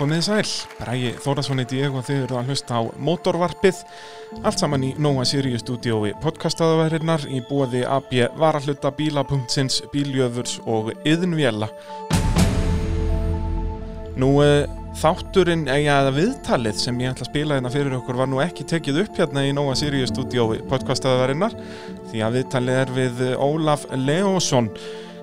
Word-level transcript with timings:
Komið 0.00 0.20
sæl, 0.24 0.50
Bræi 0.78 1.10
Þórasson 1.20 1.60
heiti 1.60 1.82
ég 1.82 1.92
og 1.92 2.06
þið 2.06 2.22
eru 2.22 2.36
að 2.40 2.46
hlusta 2.48 2.78
á 2.80 2.88
Motorvarpið 3.04 3.82
allt 4.48 4.62
saman 4.62 4.86
í 4.88 4.94
Nóa 4.96 5.26
Sirius 5.28 5.60
stúdiói 5.60 6.14
podcastaðaværinnar 6.22 7.26
í 7.28 7.42
búaði 7.44 7.82
AB 7.84 8.14
Varahluta 8.40 8.94
Bíla.sins, 8.96 9.82
Bíljöfurs 9.92 10.54
og 10.64 10.88
Yðnvjela 11.04 11.68
Nú 14.16 14.30
eh, 14.40 14.64
þátturinn, 15.02 15.66
eða 15.68 16.14
viðtalið 16.16 16.80
sem 16.80 17.04
ég 17.04 17.12
ætla 17.12 17.28
að 17.28 17.32
spila 17.34 17.60
hérna 17.60 17.74
fyrir 17.76 17.98
okkur 18.00 18.22
var 18.22 18.32
nú 18.32 18.40
ekki 18.40 18.64
tekið 18.72 19.02
upp 19.04 19.20
hérna 19.20 19.44
í 19.44 19.52
Nóa 19.52 19.76
Sirius 19.76 20.14
stúdiói 20.14 20.62
podcastaðaværinnar 20.72 21.60
því 22.08 22.24
að 22.24 22.40
viðtalið 22.40 22.82
er 22.86 22.96
við 22.96 23.22
Ólaf 23.36 23.84
Leósson 23.92 24.72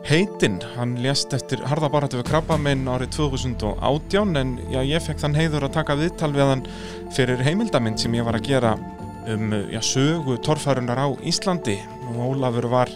heitinn, 0.08 0.62
hann 0.78 0.96
lést 1.04 1.34
eftir 1.36 1.60
harðabaratu 1.68 2.22
við 2.22 2.30
krabbamein 2.30 2.86
árið 2.88 3.18
2018 3.18 4.40
en 4.40 4.54
já, 4.72 4.80
ég 4.88 5.04
fekk 5.04 5.20
þann 5.20 5.36
heiður 5.36 5.66
að 5.68 5.74
taka 5.76 5.98
viðtal 6.00 6.30
við 6.32 6.52
hann 6.52 6.62
fyrir 7.16 7.44
heimildamind 7.44 8.00
sem 8.00 8.16
ég 8.16 8.24
var 8.28 8.38
að 8.38 8.48
gera 8.48 8.72
um 9.28 9.52
já, 9.68 9.82
sögu 9.84 10.38
torfærunar 10.40 11.02
á 11.04 11.08
Íslandi. 11.28 11.76
Og 12.08 12.22
Ólafur 12.30 12.70
var 12.72 12.94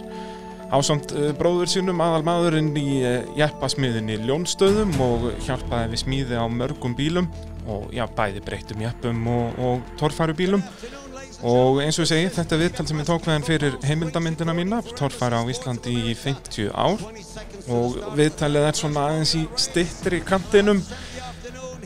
ásamt 0.72 1.12
uh, 1.12 1.28
bróður 1.36 1.68
sínum 1.74 2.00
aðal 2.00 2.24
maðurinn 2.24 2.72
í 2.80 3.02
uh, 3.04 3.18
jeppasmiðinni 3.36 4.16
Ljónstöðum 4.24 4.96
og 5.04 5.28
hjálpaði 5.44 5.92
við 5.92 6.04
smíði 6.06 6.40
á 6.40 6.48
mörgum 6.48 6.96
bílum 6.96 7.28
og 7.68 7.92
já, 7.92 8.06
bæði 8.08 8.40
breyttum 8.46 8.80
jeppum 8.86 9.28
og, 9.28 9.60
og 9.60 9.94
torfærubílum 10.00 10.64
og 11.42 11.80
eins 11.82 11.98
og 11.98 12.04
ég 12.04 12.10
segi, 12.12 12.28
þetta 12.36 12.58
viðtal 12.60 12.86
sem 12.88 13.00
ég 13.02 13.08
tók 13.08 13.24
við 13.26 13.34
hann 13.34 13.46
fyrir 13.46 13.78
heimildamindina 13.86 14.54
mína 14.54 14.78
torfæra 14.98 15.40
á 15.42 15.50
Íslandi 15.50 15.94
í 16.12 16.14
50 16.18 16.70
ár. 16.70 17.02
Og 17.72 17.98
viðtalið 18.18 18.68
er 18.68 18.78
svona 18.78 19.08
aðeins 19.08 19.34
í 19.38 19.42
stittri 19.58 20.22
kantinum. 20.26 20.82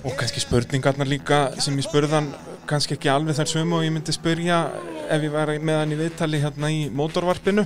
Og 0.04 0.12
kannski 0.18 0.44
spurningarnar 0.44 1.08
líka 1.08 1.40
sem 1.60 1.76
ég 1.80 1.88
spurðan 1.88 2.30
kannski 2.68 2.96
ekki 2.96 3.10
alveg 3.10 3.38
þar 3.38 3.50
sömu 3.50 3.78
og 3.78 3.86
ég 3.86 3.94
myndi 3.94 4.14
spurja 4.14 4.66
ef 5.06 5.22
ég 5.22 5.32
var 5.32 5.52
með 5.56 5.80
hann 5.80 5.94
í 5.94 5.98
viðtali 6.00 6.40
hérna 6.42 6.70
í 6.74 6.86
mótorvarpinu 6.94 7.64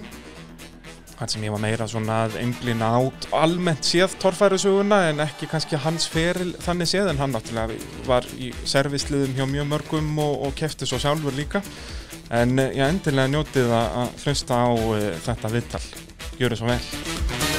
hann 1.21 1.29
sem 1.29 1.45
ég 1.45 1.53
var 1.53 1.61
meira 1.61 1.87
svona 1.89 2.23
að 2.25 2.39
einblina 2.41 2.89
át 2.97 3.27
almennt 3.37 3.85
séð 3.85 4.17
torfærusuguna 4.23 5.03
en 5.11 5.21
ekki 5.27 5.49
kannski 5.51 5.81
hans 5.85 6.09
feril 6.09 6.55
þannig 6.65 6.89
séð 6.89 7.13
en 7.13 7.21
hann 7.21 7.37
náttúrulega 7.37 7.77
var 8.09 8.29
í 8.41 8.51
servisliðum 8.65 9.37
hjá 9.37 9.45
mjög 9.53 9.69
mörgum 9.75 10.11
og, 10.25 10.47
og 10.49 10.57
kefti 10.57 10.89
svo 10.89 11.01
sjálfur 11.03 11.37
líka. 11.37 11.63
En 12.33 12.57
ég 12.63 12.81
endilega 12.87 13.29
njótið 13.29 13.73
að 13.75 14.25
hlusta 14.25 14.65
á 14.65 14.71
uh, 14.71 15.07
þetta 15.27 15.55
viðtal. 15.59 15.87
Gjör 16.41 16.55
þið 16.55 16.63
svo 16.63 16.73
vel 16.73 17.50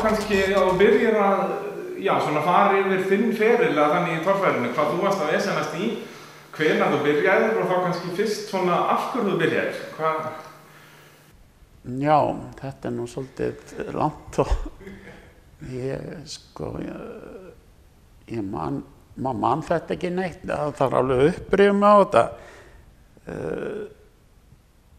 Kannski 0.00 0.38
að 0.48 0.68
þú 0.68 0.76
byrjir 0.80 1.16
að 1.20 1.40
já, 2.00 2.14
svona 2.24 2.42
fara 2.44 2.78
yfir 2.80 3.02
þinn 3.10 3.32
feril 3.36 3.74
að 3.74 3.96
þannig 3.96 4.14
í 4.16 4.22
torfærinu, 4.24 4.70
hvað 4.76 4.92
þú 4.92 5.02
varst 5.04 5.24
að 5.24 5.34
vesenast 5.34 5.76
í 5.76 5.90
hvenar 6.56 6.94
þú 6.94 7.00
byrjaðir 7.04 7.58
og 7.60 7.68
þá 7.68 7.74
kannski 7.86 8.14
fyrst 8.18 8.48
svona 8.50 8.78
af 8.94 9.10
hverju 9.12 9.28
þú 9.28 9.36
byrjaðir. 9.42 9.82
Hvað? 9.98 10.30
Já, 12.00 12.16
þetta 12.60 12.88
er 12.90 12.96
nú 12.96 13.06
svolítið 13.08 13.92
langt 13.96 14.40
og 14.42 14.50
ég 15.72 16.10
sko 16.28 16.74
ég, 16.80 17.06
ég 18.32 18.44
man, 18.44 18.82
maður 19.16 19.40
mann 19.44 19.64
þetta 19.64 19.96
ekki 19.96 20.12
neitt 20.12 20.44
það 20.44 20.76
þarf 20.80 20.98
alveg 21.00 21.24
upprýfum 21.30 21.84
á 21.84 21.92
þetta. 22.00 22.26
Eh, 23.30 23.80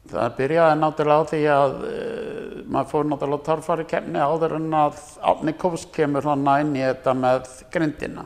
það 0.10 0.36
byrjaði 0.38 0.78
náttúrulega 0.82 1.22
á 1.22 1.30
því 1.30 1.42
að 1.54 1.74
uh, 1.78 2.54
maður 2.72 2.92
fór 2.92 3.10
náttúrulega 3.10 3.48
torfari 3.48 3.88
kemni 3.90 4.22
áður 4.22 4.58
en 4.58 4.70
að 4.80 5.02
Átni 5.32 5.54
Kófs 5.62 5.86
kemur 5.94 6.26
hana 6.32 6.58
inn 6.64 6.74
í 6.76 6.82
þetta 6.84 7.14
með 7.18 7.52
grindina. 7.74 8.26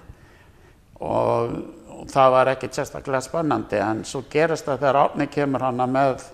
Og, 1.03 1.57
og 1.91 2.07
það 2.13 2.31
var 2.37 2.53
ekkert 2.53 2.77
sérstaklega 2.77 3.25
spennandi 3.25 3.81
en 3.83 4.05
svo 4.07 4.23
gerist 4.31 4.69
það 4.69 4.81
þegar 4.85 5.01
Átni 5.03 5.29
kemur 5.31 5.67
hana 5.67 5.89
með 5.89 6.31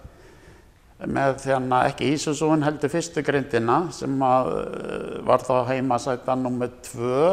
með 1.01 1.39
þérna 1.41 1.79
ekki 1.89 2.11
Ísusúin 2.13 2.61
heldur 2.61 2.91
fyrstu 2.93 3.23
grindina 3.25 3.87
sem 3.95 4.13
að 4.21 4.51
uh, 4.53 5.17
var 5.25 5.41
þá 5.41 5.55
heimasæta 5.71 6.35
nummið 6.37 6.77
tvö 6.91 7.25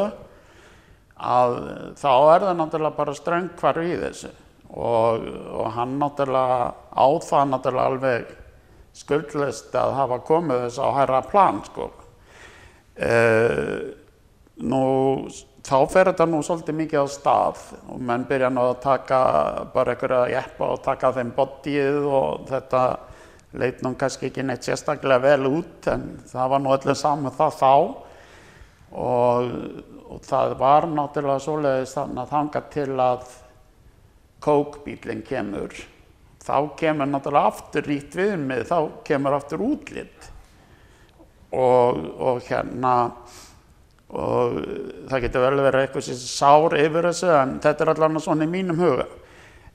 að 1.19 1.55
þá 1.99 2.11
er 2.15 2.45
það 2.47 2.55
náttúrulega 2.61 2.97
bara 2.97 3.17
ströngkvar 3.17 3.81
í 3.83 3.91
þessu 3.99 4.31
og, 4.69 5.25
og 5.59 5.71
hann 5.73 5.97
náttúrulega 6.01 6.73
á 6.93 7.07
það 7.25 7.51
náttúrulega 7.53 7.91
alveg 7.93 8.33
skuldlist 8.99 9.75
að 9.77 9.95
hafa 9.97 10.19
komið 10.27 10.65
þess 10.65 10.81
á 10.81 10.87
hæra 10.97 11.21
plan 11.29 11.61
sko. 11.65 11.89
Uh, 12.99 13.93
nú 14.59 14.83
þá 15.63 15.77
fer 15.91 16.09
þetta 16.09 16.25
nú 16.27 16.41
svolítið 16.43 16.77
mikið 16.81 17.05
á 17.05 17.07
stað 17.11 17.61
og 17.93 18.01
menn 18.03 18.25
byrja 18.27 18.49
nú 18.51 18.65
að 18.71 18.81
taka 18.83 19.19
bara 19.73 19.93
einhverja 19.95 20.33
jeppa 20.33 20.73
og 20.73 20.81
taka 20.83 21.13
þeim 21.15 21.31
bodyið 21.37 22.09
og 22.09 22.47
þetta 22.49 22.83
leit 23.59 23.81
nú 23.85 23.93
kannski 23.97 24.29
ekki 24.29 24.45
neitt 24.45 24.67
sérstaklega 24.67 25.23
vel 25.23 25.49
út 25.49 25.89
en 25.89 26.09
það 26.29 26.51
var 26.53 26.63
nú 26.63 26.73
öllum 26.75 26.97
saman 26.97 27.35
það 27.37 27.55
þá 27.59 27.71
og, 28.91 29.53
og 30.09 30.25
það 30.25 30.55
var 30.59 30.89
náttúrulega 30.89 31.45
svoleiðis 31.45 31.95
þannig 31.97 32.23
að 32.23 32.33
þanga 32.35 32.63
til 32.75 32.89
að 33.05 33.37
kókbílinn 34.43 35.23
kemur 35.27 35.73
þá 36.49 36.55
kemur 36.79 37.09
náttúrulega 37.09 37.51
aftur 37.51 37.85
rít 37.85 38.15
viðmið, 38.15 38.65
þá 38.69 38.79
kemur 39.05 39.37
aftur 39.37 39.63
útlitt 39.63 40.29
og, 41.51 41.99
og 42.19 42.41
hérna 42.47 42.93
og 44.09 44.55
það 45.09 45.25
getur 45.25 45.45
vel 45.45 45.59
verið 45.61 45.83
eitthvað 45.83 46.07
sem 46.07 46.21
sár 46.23 46.75
yfir 46.79 47.09
þessu 47.11 47.29
en 47.35 47.57
þetta 47.61 47.85
er 47.85 47.91
allavega 47.93 48.23
svona 48.25 48.47
í 48.47 48.49
mínum 48.49 48.81
huga. 48.81 49.05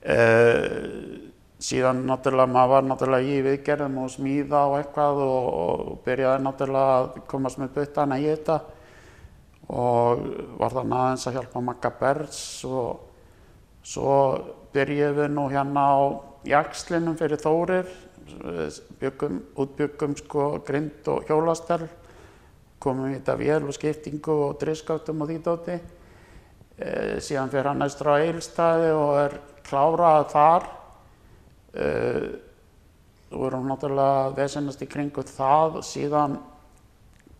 Uh, 0.05 1.31
síðan 1.65 2.03
náttúrulega 2.05 2.51
maður 2.51 2.73
var 2.73 2.87
náttúrulega 2.89 3.31
í 3.31 3.37
viðgerðum 3.45 4.01
og 4.03 4.11
smíða 4.11 4.65
og 4.69 4.75
eitthvað 4.81 5.21
og, 5.23 5.47
og 5.61 5.93
byrjaði 6.05 6.43
náttúrulega 6.45 6.97
að 6.99 7.21
komast 7.31 7.61
með 7.61 7.71
buttana 7.77 8.19
í 8.19 8.27
þetta. 8.27 8.59
Og 9.65 10.25
var 10.59 10.75
þannig 10.75 10.99
aðeins 10.99 11.27
að 11.29 11.37
hjálpa 11.39 11.63
Magga 11.65 11.93
Berns 12.01 12.41
og 12.67 13.04
svo 13.85 14.17
byrjuðum 14.73 15.19
við 15.19 15.35
nú 15.35 15.45
hérna 15.53 15.83
á 15.85 15.97
jakslinum 16.45 17.17
fyrir 17.19 17.41
Þórir. 17.41 17.91
Byggum, 18.99 19.37
útbyggum 19.61 20.15
sko 20.17 20.47
grind 20.65 21.05
og 21.13 21.27
hjólastel 21.29 21.85
komum 22.81 23.09
við 23.09 23.19
þetta 23.19 23.35
vél 23.39 23.65
og 23.65 23.75
skiptingu 23.75 24.37
og 24.47 24.57
driskáttum 24.61 25.21
og 25.23 25.29
því 25.29 25.37
dóti. 25.45 25.75
E, 26.75 26.89
síðan 27.23 27.51
fyrir 27.53 27.69
hann 27.71 27.81
næstur 27.81 28.11
á 28.13 28.15
Eilstaði 28.19 28.89
og 28.93 29.11
er 29.21 29.37
klárað 29.65 30.25
þar. 30.33 30.67
E, 31.73 31.87
og 33.31 33.39
við 33.41 33.47
erum 33.49 33.69
náttúrulega 33.71 34.35
vesenast 34.37 34.83
í 34.85 34.89
kringu 34.89 35.25
það 35.27 35.79
og 35.79 35.87
síðan 35.87 36.37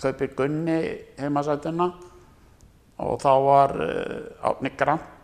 kaupir 0.01 0.33
Gunni 0.37 0.79
heimasætuna. 1.19 1.91
Og 3.05 3.19
þá 3.21 3.33
var 3.43 3.75
e, 3.83 3.91
Átni 4.45 4.73
Grant 4.77 5.14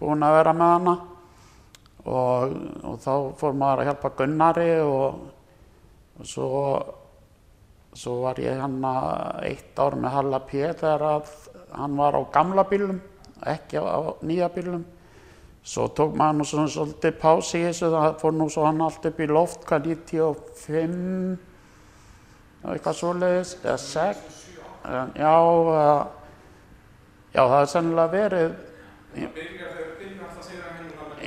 búinn 0.00 0.24
að 0.24 0.36
vera 0.38 0.52
með 0.56 0.72
hana 0.74 0.94
og, 2.06 2.56
og 2.86 2.98
þá 3.02 3.12
fór 3.40 3.56
maður 3.56 3.82
að 3.82 3.88
hjálpa 3.90 4.12
Gunnari 4.18 4.68
og, 4.84 5.22
og 6.20 6.28
svo, 6.28 6.50
svo 7.96 8.18
var 8.26 8.40
ég 8.42 8.60
hann 8.60 8.76
eitt 9.46 9.78
ár 9.80 9.96
með 9.98 10.18
Halla 10.18 10.42
P 10.46 10.66
þegar 10.68 11.06
að 11.10 11.32
hann 11.76 11.96
var 11.98 12.16
á 12.16 12.22
gamla 12.32 12.66
bílum, 12.68 13.00
ekki 13.46 13.80
á 13.82 14.14
nýja 14.24 14.50
bílum. 14.54 14.84
Svo 15.66 15.88
tók 15.90 16.14
maður 16.14 16.38
nú 16.38 16.44
svona 16.46 16.70
svolítið 16.70 17.16
pási 17.18 17.58
í 17.58 17.64
þessu, 17.66 17.88
það 17.90 18.20
fór 18.20 18.36
nú 18.36 18.46
svo 18.52 18.68
hann 18.68 18.84
allt 18.86 19.08
upp 19.08 19.18
í 19.18 19.26
loft, 19.26 19.64
hvað 19.66 19.88
95, 19.90 21.40
eitthvað 22.70 22.98
svoleiðis, 23.00 23.56
eða 23.64 23.80
6, 23.82 24.38
já, 25.18 25.34
já 27.34 27.42
það 27.42 27.58
er 27.58 27.72
sennilega 27.72 28.14
verið 28.14 28.54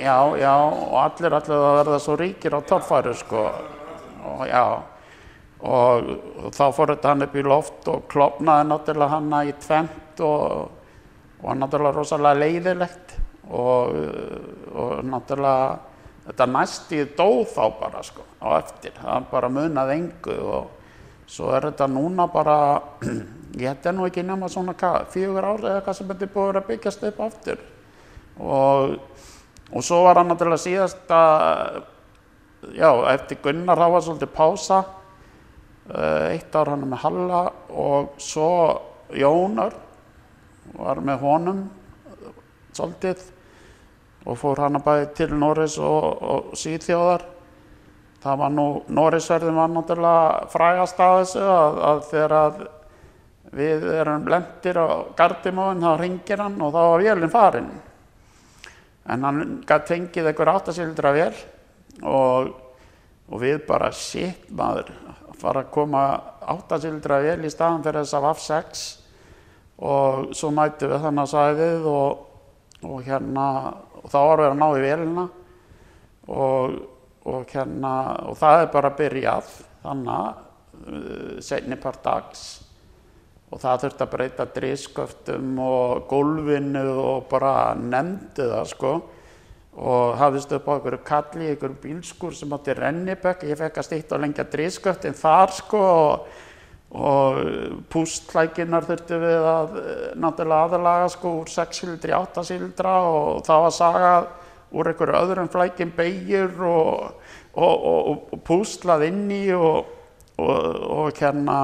Já, 0.00 0.16
já, 0.38 0.54
og 0.54 0.96
allir 1.02 1.34
allir 1.36 1.56
að 1.56 1.76
verða 1.80 1.98
svo 2.00 2.16
ríkir 2.16 2.56
á 2.56 2.60
torfæru 2.64 3.14
sko. 3.18 3.44
Og 4.30 4.46
já 4.48 4.64
og, 5.60 6.10
og 6.40 6.54
þá 6.56 6.64
fór 6.72 6.94
þetta 6.94 7.12
hann 7.12 7.26
upp 7.26 7.36
í 7.36 7.44
loft 7.44 7.88
og 7.92 8.06
klopnaði 8.08 8.68
náttúrulega 8.70 9.16
hanna 9.16 9.42
í 9.44 9.52
tvent 9.60 10.22
og, 10.24 10.70
og 11.42 11.60
náttúrulega 11.60 11.98
rosalega 11.98 12.40
leiðilegt. 12.40 13.16
Og, 13.50 13.96
og 14.72 15.04
náttúrulega 15.04 15.78
þetta 16.30 16.46
næstíð 16.54 17.08
dóð 17.18 17.40
þá 17.54 17.64
bara 17.80 18.02
sko 18.06 18.24
á 18.40 18.48
eftir, 18.60 18.94
það 19.00 19.26
bara 19.32 19.50
munað 19.52 19.92
engu 19.96 20.36
og 20.46 20.70
svo 21.30 21.50
er 21.56 21.70
þetta 21.70 21.88
núna 21.90 22.26
bara 22.30 22.56
ég 23.60 23.66
hætti 23.66 23.92
nú 23.94 24.06
ekki 24.06 24.24
nema 24.26 24.48
svona 24.52 24.74
fjögur 25.10 25.46
ár 25.46 25.64
eða 25.64 25.84
hvað 25.84 25.98
sem 25.98 26.10
þetta 26.10 26.26
er 26.26 26.34
búið 26.34 26.60
að 26.60 26.68
byggjast 26.70 27.06
upp 27.10 27.22
aftur 27.26 27.62
og, 28.38 28.96
og 29.72 29.84
svo 29.84 30.04
var 30.06 30.20
hann 30.20 30.30
náttúrulega 30.30 30.62
síðasta 30.62 31.20
já, 32.76 32.90
eftir 33.14 33.40
Gunnar 33.42 33.78
var 33.80 34.02
svolítið 34.04 34.32
pása. 34.36 34.84
Uh, 35.90 36.30
eitt 36.30 36.54
ár 36.54 36.68
hann 36.70 36.86
með 36.86 37.02
Halla 37.02 37.40
og 37.74 38.12
svo 38.22 38.50
Jónar 39.16 39.74
var 40.76 41.00
með 41.02 41.24
honum 41.24 41.62
svolítið 42.70 43.24
og 44.28 44.38
fór 44.38 44.60
hann 44.62 44.78
að 44.78 44.84
bæði 44.86 45.08
til 45.18 45.30
Norris 45.34 45.78
og, 45.82 46.04
og 46.20 46.52
Sýþjóðar 46.60 47.24
það 48.22 48.40
var 48.42 48.54
nú, 48.54 48.66
Norrisverðin 48.92 49.58
var 49.58 49.72
náttúrulega 49.72 50.50
frægast 50.52 51.00
að 51.02 51.16
þessu 51.22 51.44
að, 51.48 51.80
að 51.88 52.02
þegar 52.10 52.36
að 52.38 52.60
við 53.56 53.86
erum 53.96 54.28
lendir 54.30 54.78
á 54.78 54.88
gardimóin 55.18 55.82
þá 55.82 55.92
ringir 55.98 56.44
hann 56.44 56.60
og 56.60 56.74
þá 56.76 56.80
var 56.84 57.06
vélinn 57.06 57.32
farin 57.32 57.70
en 59.10 59.26
hann 59.26 59.44
gæti 59.66 59.94
fengið 59.94 60.30
einhver 60.30 60.52
áttasildra 60.54 61.14
vél 61.16 61.34
og, 62.06 62.52
og 63.30 63.42
við 63.42 63.62
bara 63.68 63.90
shit 63.94 64.48
maður 64.54 64.92
fara 65.40 65.64
að 65.64 65.72
koma 65.74 66.04
áttasildra 66.52 67.20
vél 67.24 67.44
í 67.44 67.52
staðan 67.52 67.84
fyrir 67.84 68.04
þess 68.04 68.18
að 68.18 68.26
VAF 68.26 68.42
6 68.46 68.82
og 69.80 70.34
svo 70.36 70.50
mætu 70.52 70.90
við 70.90 71.04
þannig 71.06 71.24
að 71.24 71.32
sæðið 71.32 71.86
og, 71.88 72.24
og 72.84 72.98
hérna 73.06 73.46
og 74.00 74.08
þá 74.12 74.18
var 74.20 74.42
við 74.42 74.50
að 74.50 74.58
ná 74.60 74.66
í 74.68 74.82
vélina. 74.84 75.26
Og, 76.30 76.74
og 77.30 77.52
hérna 77.52 77.92
og 78.28 78.36
það 78.38 78.62
er 78.62 78.72
bara 78.74 78.92
byrjað 78.96 79.54
þannig 79.82 80.42
uh, 80.86 81.38
setni 81.42 81.78
part 81.80 82.04
dags 82.04 82.44
og 83.50 83.58
það 83.58 83.80
þurfti 83.84 84.04
að 84.04 84.12
breyta 84.12 84.46
drísköftum 84.54 85.56
og 85.64 86.04
gólfinu 86.10 86.84
og 87.02 87.24
bara 87.30 87.72
nefndi 87.74 88.46
það 88.46 88.68
sko. 88.70 88.92
Og 89.80 90.14
hafðist 90.18 90.52
upp 90.54 90.68
á 90.70 90.72
einhverju 90.74 91.00
kalli, 91.06 91.48
einhverju 91.50 91.78
bílskur 91.82 92.34
sem 92.36 92.52
átti 92.54 92.74
rennibökk, 92.78 93.46
ég 93.50 93.58
fekk 93.58 93.80
að 93.80 93.86
stýtt 93.86 94.14
og 94.14 94.22
lengja 94.22 94.46
drísköftin 94.50 95.18
þar 95.18 95.54
sko 95.54 95.80
og, 95.80 96.26
og 96.90 97.40
pústlækinar 97.90 98.86
þurfti 98.86 99.18
við 99.22 99.46
að 99.50 99.78
náttúrulega 100.18 100.68
aðalaga 100.68 101.08
sko 101.14 101.34
úr 101.40 101.50
6 101.54 101.82
síldri, 101.82 102.14
8 102.18 102.44
síldra 102.50 102.96
og 103.06 103.42
það 103.46 103.64
var 103.66 103.76
sagað 103.78 104.28
úr 104.70 104.90
einhverju 104.92 105.22
öðrum 105.22 105.50
flækin 105.50 105.94
beigjur 105.96 106.66
og, 106.66 107.24
og, 107.54 107.88
og 107.90 108.38
pústlað 108.46 109.08
inn 109.08 109.24
í 109.34 109.42
og 109.54 111.18
hérna 111.18 111.58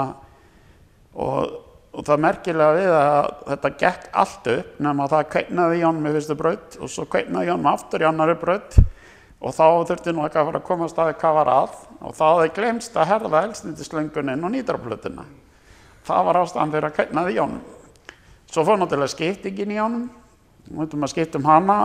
og 1.16 1.65
og 1.96 2.04
það 2.04 2.22
merkilega 2.26 2.76
við 2.76 2.90
að 2.96 3.31
þetta 3.46 3.70
gekk 3.81 4.10
allt 4.22 4.50
upp 4.52 4.82
nema 4.84 5.08
það 5.08 5.31
kveitnaði 5.32 5.78
í 5.78 5.87
honum 5.87 6.10
í 6.10 6.12
fyrstu 6.19 6.37
braut 6.37 6.76
og 6.76 6.93
svo 6.93 7.06
kveitnaði 7.08 7.48
í 7.48 7.52
honum 7.54 7.72
aftur 7.72 8.04
í 8.04 8.08
annari 8.10 8.37
braut. 8.40 8.76
Og 9.37 9.52
þá 9.52 9.66
þurfti 9.88 10.12
nú 10.16 10.22
ekki 10.25 10.40
að 10.40 10.46
fara 10.48 10.60
að 10.60 10.69
koma 10.69 10.87
að 10.87 10.93
staði 10.93 11.16
hvað 11.20 11.34
var 11.37 11.50
að. 11.52 11.75
Og 12.00 12.14
þá 12.16 12.25
hefði 12.26 12.52
glemst 12.56 12.94
að 12.96 13.10
herða 13.10 13.43
elsnitislöngunin 13.48 14.46
og 14.46 14.54
nýdraflutina 14.54 15.26
það 16.06 16.28
var 16.28 16.40
ástæðan 16.43 16.75
fyrir 16.75 16.88
að 16.88 16.94
kveitnaði 16.96 17.34
í 17.34 17.40
honum. 17.40 17.64
Svo 18.46 18.64
fór 18.66 18.78
náttúrulega 18.81 19.12
skiptingin 19.14 19.75
í 19.75 19.81
honum. 19.81 20.06
Og 20.70 20.78
veitum 20.82 21.06
að 21.06 21.12
skiptum 21.14 21.46
hana. 21.46 21.78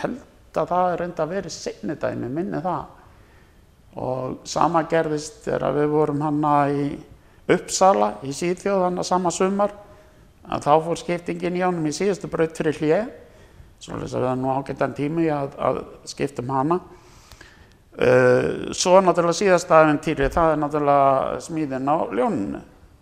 Held 0.00 0.60
að 0.60 0.72
það 0.72 0.92
er 0.92 1.02
reynda 1.04 1.24
að 1.24 1.34
vera 1.34 1.52
sinnidæmi 1.54 2.32
minni 2.32 2.62
það. 2.64 2.96
Og 4.00 4.40
sama 4.48 4.84
gerðist 4.88 5.42
þegar 5.44 5.76
við 5.76 5.88
vorum 5.92 6.24
hana 6.24 6.54
í 6.72 6.84
Uppsala 7.50 8.12
í 8.26 8.34
Sýðfjóð 8.34 8.84
þannig 8.84 9.02
að 9.02 9.08
sama 9.08 9.32
sumar. 9.34 9.74
Að 10.50 10.64
þá 10.66 10.72
fór 10.86 11.00
skiptingin 11.00 11.58
í 11.58 11.64
ánum 11.64 11.86
í 11.86 11.92
síðustu 11.94 12.30
braut 12.30 12.56
fyrir 12.56 12.78
hlið 12.80 13.10
svo 13.80 13.96
að 13.96 14.10
það 14.12 14.26
er 14.28 14.40
nú 14.40 14.50
ágættan 14.52 14.96
tími 14.96 15.28
að, 15.32 15.54
að 15.56 15.78
skiptum 16.10 16.50
hana. 16.52 16.80
Uh, 18.00 18.70
svo 18.76 19.00
náttúrulega 19.02 19.38
síðasta 19.40 19.80
eventýri 19.84 20.28
það 20.32 20.52
er 20.54 20.60
náttúrulega 20.60 21.38
smíðin 21.46 21.88
á 21.88 21.96
ljóninu. 22.16 22.60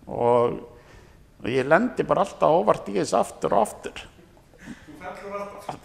Og, 0.08 0.60
og 1.42 1.50
ég 1.50 1.66
lendi 1.68 2.06
bara 2.08 2.24
alltaf 2.24 2.54
óvart 2.60 2.88
í 2.92 2.96
þess 3.00 3.16
aftur 3.18 3.56
og 3.58 3.66
aftur. 3.66 4.04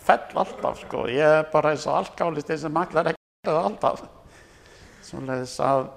Fell 0.06 0.40
alltaf 0.40 0.84
sko. 0.86 1.08
Ég 1.12 1.42
er 1.42 1.50
bara 1.52 1.74
eins 1.74 1.88
og 1.90 2.00
alkálisti 2.00 2.58
sem 2.62 2.80
allar 2.80 3.12
ekki 3.12 3.50
verða 3.50 3.66
alltaf. 3.70 4.06
Þess 5.04 5.60
að 5.62 5.90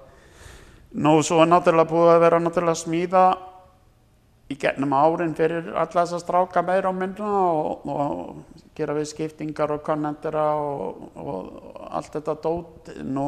Nú, 0.97 1.19
svo 1.21 1.43
er 1.43 1.49
náttúrulega 1.51 1.91
búið 1.91 2.07
að 2.09 2.23
vera 2.23 2.37
náttúrulega 2.41 2.79
smíða 2.79 3.23
í 4.49 4.55
gennum 4.57 4.95
árin 4.97 5.35
fyrir 5.37 5.67
alla 5.75 6.05
þess 6.05 6.15
að 6.17 6.23
stráka 6.23 6.63
meira 6.65 6.89
á 6.89 6.93
mynduna 6.95 7.41
og, 7.43 7.83
og 7.85 8.71
gera 8.77 8.95
við 8.97 9.11
skiptingar 9.11 9.75
og 9.75 9.83
konendera 9.85 10.45
og, 10.57 11.03
og 11.21 11.83
allt 11.91 12.15
þetta 12.15 12.35
dót. 12.41 12.89
Nú, 13.05 13.27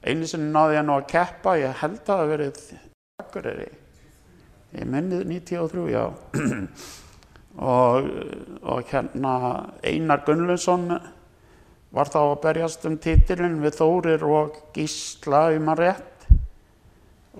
einu 0.00 0.28
sinni 0.30 0.48
náði 0.54 0.78
ég 0.78 0.86
nú 0.88 0.94
að 0.96 1.10
keppa, 1.12 1.58
ég 1.60 1.76
held 1.82 1.98
að 2.00 2.08
það 2.08 2.32
verið 2.32 2.62
Akureyri, 3.20 3.66
ég 4.78 4.88
minnið 4.94 5.26
93, 5.28 5.84
já. 5.92 6.06
og, 7.74 8.08
og 8.62 8.94
hérna 8.94 9.34
Einar 9.84 10.24
Gunnlaugsson 10.24 10.88
var 11.92 12.08
þá 12.08 12.18
að 12.22 12.40
berjast 12.46 12.88
um 12.88 12.96
títilinn 12.96 13.60
við 13.60 13.76
Þórir 13.82 14.24
og 14.24 14.56
Gísla 14.72 15.50
um 15.58 15.68
að 15.74 15.84
rétt 15.84 16.08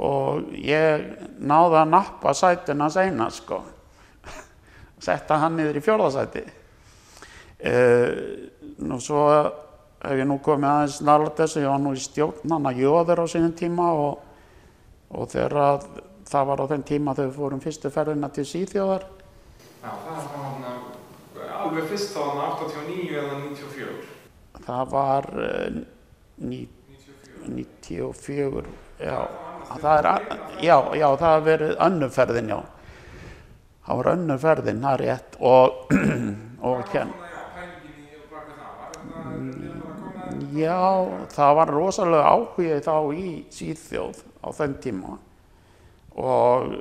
og 0.01 0.53
ég 0.57 1.05
náði 1.43 1.83
að 1.83 1.91
nappa 1.93 2.33
sætin 2.37 2.81
hans 2.81 2.97
eina 2.97 3.29
sko. 3.31 3.61
Setta 5.05 5.41
hann 5.43 5.59
niður 5.59 5.81
í 5.81 5.85
fjörðasæti 5.85 6.45
e, 7.63 7.75
nú 8.83 8.99
svo 9.01 9.27
hef 10.03 10.19
ég 10.19 10.27
nú 10.27 10.39
komið 10.43 10.71
aðeins 10.71 11.01
nálega 11.05 11.35
þessu, 11.43 11.63
ég 11.63 11.71
var 11.71 11.83
nú 11.83 11.93
í 11.95 12.03
stjórnan 12.03 12.71
að 12.71 12.81
jóður 12.83 13.23
á 13.23 13.27
sínum 13.31 13.53
tíma 13.59 13.91
og, 13.95 14.25
og 15.15 15.29
þegar 15.31 15.85
það 16.31 16.49
var 16.51 16.65
á 16.65 16.71
þenn 16.73 16.89
tíma 16.89 17.15
þegar 17.15 17.31
við 17.31 17.39
fórum 17.39 17.63
fyrstu 17.63 17.93
ferðina 17.93 18.33
til 18.35 18.47
Sýþjóðar 18.49 19.07
Já, 19.83 19.91
það 19.91 20.11
var 20.17 20.27
hann 20.47 20.67
alveg 21.63 21.89
fyrst 21.93 22.19
á 22.19 22.23
hann 22.23 22.43
89 22.67 23.15
eða 23.21 23.39
94 23.45 24.11
Það 24.63 24.93
var 24.93 25.31
uh, 25.35 25.81
ní, 26.43 26.61
94 27.47 27.73
94, 27.83 28.67
já 29.03 29.52
það 29.81 29.99
er, 29.99 30.31
já, 30.63 30.77
já, 30.99 31.09
það 31.09 31.29
har 31.29 31.45
verið 31.47 31.75
önnumferðin, 31.87 32.53
já. 32.53 32.61
Það 33.83 33.99
var 33.99 34.11
önnumferðin, 34.13 34.83
það 34.85 34.95
er 34.95 35.05
rétt 35.07 35.37
og, 35.41 35.93
og 36.71 36.83
hérna. 36.93 37.23
Já, 40.53 40.81
það 41.33 41.55
var 41.57 41.71
rosalega 41.73 42.33
áhugið 42.37 42.83
þá 42.85 42.97
í 43.17 43.29
Sýþjóð 43.53 44.19
á 44.45 44.49
þenn 44.53 44.75
tíma 44.85 45.15
og 46.21 46.75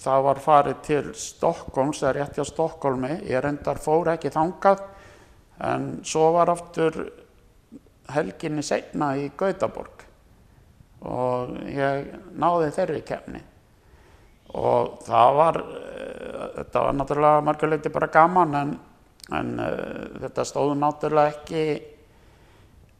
það 0.00 0.24
var 0.26 0.40
farið 0.42 0.80
til 0.86 1.02
Stokkólms, 1.14 2.00
það 2.02 2.08
er 2.08 2.18
rétt 2.18 2.38
hjá 2.40 2.46
Stokkólmi, 2.48 3.12
ég 3.30 3.44
reyndar 3.44 3.78
fór 3.82 4.10
ekki 4.16 4.32
þangað 4.34 4.82
en 5.62 5.90
svo 6.06 6.32
var 6.34 6.50
aftur 6.50 6.98
helginni 8.10 8.64
segna 8.66 9.12
í 9.20 9.28
Gautaborg 9.38 10.02
og 11.08 11.56
ég 11.66 12.12
náði 12.38 12.70
þeirri 12.76 13.00
kemni 13.06 13.40
og 14.52 14.98
það 15.06 15.36
var 15.38 15.58
uh, 15.62 16.48
þetta 16.58 16.84
var 16.84 16.98
náttúrulega 16.98 17.44
marguleiti 17.46 17.92
bara 17.92 18.10
gaman 18.12 18.58
en, 18.58 18.74
en 19.38 19.52
uh, 19.64 20.20
þetta 20.20 20.44
stóð 20.48 20.74
náttúrulega 20.80 21.32
ekki 21.32 21.64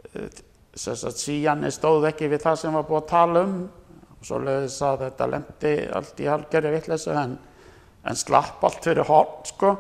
uh, 0.09 0.29
þess 0.73 1.07
að 1.11 1.19
síjani 1.21 1.73
stóð 1.75 2.09
ekki 2.09 2.31
við 2.33 2.45
það 2.47 2.61
sem 2.63 2.79
var 2.79 2.87
búið 2.89 3.03
að 3.03 3.11
tala 3.11 3.43
um. 3.47 3.57
Og 4.23 4.29
svo 4.29 4.39
leiðis 4.39 4.79
að 4.87 5.01
þetta 5.03 5.27
lendi 5.29 5.73
allt 5.99 6.21
í 6.23 6.29
halgeri 6.31 6.73
vittleysu 6.73 7.11
en, 7.19 7.35
en 8.07 8.19
slapp 8.19 8.63
allt 8.65 8.87
fyrir 8.87 9.09
horn 9.09 9.43
sko. 9.49 9.73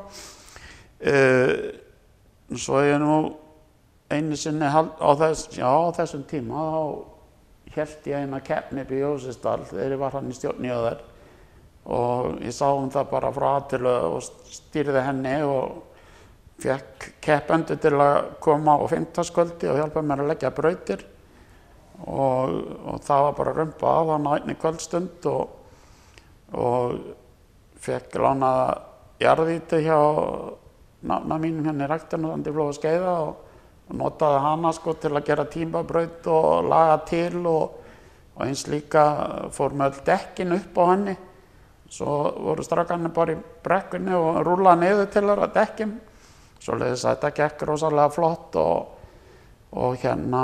Svo 2.58 2.80
ég 2.82 2.98
nú 2.98 3.14
einu 4.10 4.36
sinni 4.36 4.66
á, 4.66 4.82
þess, 5.14 5.46
já, 5.54 5.70
á 5.70 5.94
þessum 5.94 6.26
tíma 6.28 6.66
þá 6.74 7.11
held 7.76 8.10
ég 8.10 8.24
eina 8.24 8.40
keppni 8.44 8.84
upp 8.84 8.92
í 8.92 9.00
Jósistall 9.00 9.64
þegar 9.70 9.96
ég 9.96 10.02
var 10.02 10.16
hann 10.16 10.30
í 10.30 10.36
stjórnjöðar 10.36 11.00
og 11.82 12.42
ég 12.44 12.54
sá 12.54 12.68
um 12.70 12.90
það 12.92 13.08
bara 13.10 13.32
frá 13.34 13.48
aðtilu 13.56 13.94
og 14.12 14.20
stýrði 14.22 15.02
henni 15.06 15.34
og 15.46 15.80
fekk 16.62 17.08
keppendu 17.24 17.76
til 17.82 17.96
að 17.98 18.18
koma 18.42 18.76
á 18.78 18.84
fymtaskvöldi 18.90 19.70
og 19.70 19.80
hjálpa 19.80 20.04
mér 20.06 20.22
að 20.22 20.30
leggja 20.30 20.52
brautir. 20.54 21.02
Og, 22.02 22.54
og 22.86 23.02
það 23.04 23.24
var 23.26 23.34
bara 23.38 23.56
rumpa 23.56 23.90
af 23.98 24.08
hann 24.10 24.26
á 24.26 24.32
einni 24.36 24.54
kvöldstund 24.58 25.26
og, 25.30 25.50
og 26.58 26.96
fekk 27.82 28.18
lánaða 28.22 28.66
jarðíti 29.22 29.82
hjá 29.84 29.98
nána 31.02 31.38
mínum 31.38 31.66
hérna 31.66 31.86
í 31.86 31.90
ræktinu 31.90 32.30
þannig 32.30 32.46
að 32.46 32.50
ég 32.50 32.56
flóði 32.56 32.72
að 32.72 32.78
skeiða 32.78 33.14
og 33.26 33.51
notaði 33.92 34.44
hana 34.46 34.72
sko 34.72 34.96
til 35.00 35.12
að 35.12 35.26
gera 35.26 35.48
tímabraut 35.50 36.26
og 36.32 36.68
laga 36.70 36.96
til 37.08 37.42
og, 37.46 37.76
og 38.36 38.46
eins 38.46 38.64
líka 38.70 39.04
fór 39.52 39.76
með 39.76 39.92
öll 39.92 40.06
dekkin 40.06 40.56
upp 40.56 40.80
á 40.80 40.84
henni. 40.92 41.16
Svo 41.92 42.14
voru 42.46 42.64
strakkarnir 42.64 43.12
bara 43.12 43.34
í 43.34 43.42
brekkunni 43.64 44.14
og 44.16 44.40
rúlaði 44.46 44.86
niður 44.86 45.12
til 45.12 45.26
þeirra 45.28 45.52
dekkin 45.52 46.00
svoleiðis 46.62 47.06
að 47.06 47.16
þetta 47.16 47.30
gekk 47.40 47.64
rosalega 47.68 48.12
flott 48.14 48.58
og, 48.60 48.92
og 49.74 49.96
hérna 50.02 50.42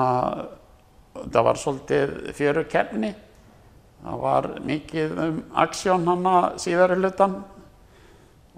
það 1.19 1.47
var 1.47 1.61
svolítið 1.63 2.17
fjöru 2.37 2.65
kemni 2.71 3.13
það 4.03 4.25
var 4.25 4.49
mikið 4.67 5.15
um 5.25 5.39
aksjón 5.63 6.09
hana 6.09 6.35
síðari 6.61 6.99
hlutan 6.99 7.39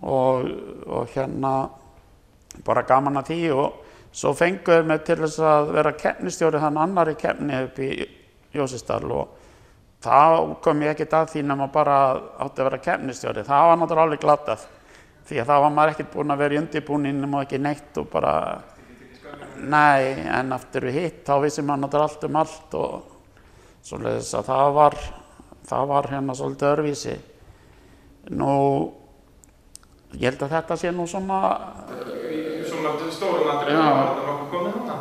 og, 0.00 0.49
og 0.87 1.12
hérna 1.14 1.52
bara 2.64 2.85
gaman 2.88 3.20
að 3.20 3.32
því 3.32 3.40
og 3.56 3.89
svo 4.12 4.33
fenguðu 4.35 4.87
mig 4.88 5.05
til 5.07 5.19
þess 5.21 5.43
að 5.47 5.71
vera 5.76 5.93
kemnistjóri 5.99 6.62
þann 6.62 6.81
annari 6.83 7.14
kemni 7.19 7.62
upp 7.67 7.79
í 7.85 7.90
Jósisdal 8.55 9.05
og 9.14 9.37
þá 10.02 10.57
kom 10.64 10.83
ég 10.83 10.95
ekkert 10.95 11.14
að 11.19 11.33
því 11.35 11.45
nema 11.47 11.69
bara 11.73 12.00
átti 12.43 12.62
að 12.62 12.71
vera 12.71 12.83
kemnistjóri 12.88 13.47
það 13.47 13.69
var 13.69 13.81
náttúrulega 13.81 14.07
alveg 14.09 14.25
glatað 14.25 14.67
því 15.29 15.40
að 15.40 15.50
þá 15.52 15.57
var 15.62 15.73
maður 15.76 15.95
ekkert 15.95 16.12
búinn 16.14 16.35
að 16.35 16.43
vera 16.43 16.57
í 16.57 16.61
undirbúninum 16.64 17.37
og 17.37 17.47
ekki 17.47 17.62
neitt 17.62 18.00
og 18.00 18.11
bara 18.11 18.35
nei, 19.61 20.26
en 20.26 20.55
eftir 20.57 20.88
við 20.88 20.99
hitt 20.99 21.25
þá 21.29 21.35
vissi 21.45 21.62
maður 21.62 21.85
náttúrulega 21.85 22.09
allt 22.09 22.26
um 22.26 22.38
allt 22.40 22.79
og 22.81 23.19
svoleiðis 23.87 24.33
að 24.40 24.49
það 24.50 24.73
var 24.79 24.97
það 25.71 25.90
var 25.93 26.09
hérna 26.11 26.37
svolítið 26.37 26.73
örvísi 26.73 27.17
nú 28.40 28.55
ég 30.19 30.33
held 30.33 30.43
að 30.47 30.57
þetta 30.57 30.81
sé 30.81 30.93
nú 30.95 31.07
svona 31.09 31.40
Svona 32.99 33.16
stórum 33.16 33.50
aðrið, 33.54 33.80
var 33.80 33.99
þetta 34.11 34.26
nokkuð 34.28 34.50
komið 34.54 34.76
þarna. 34.78 34.99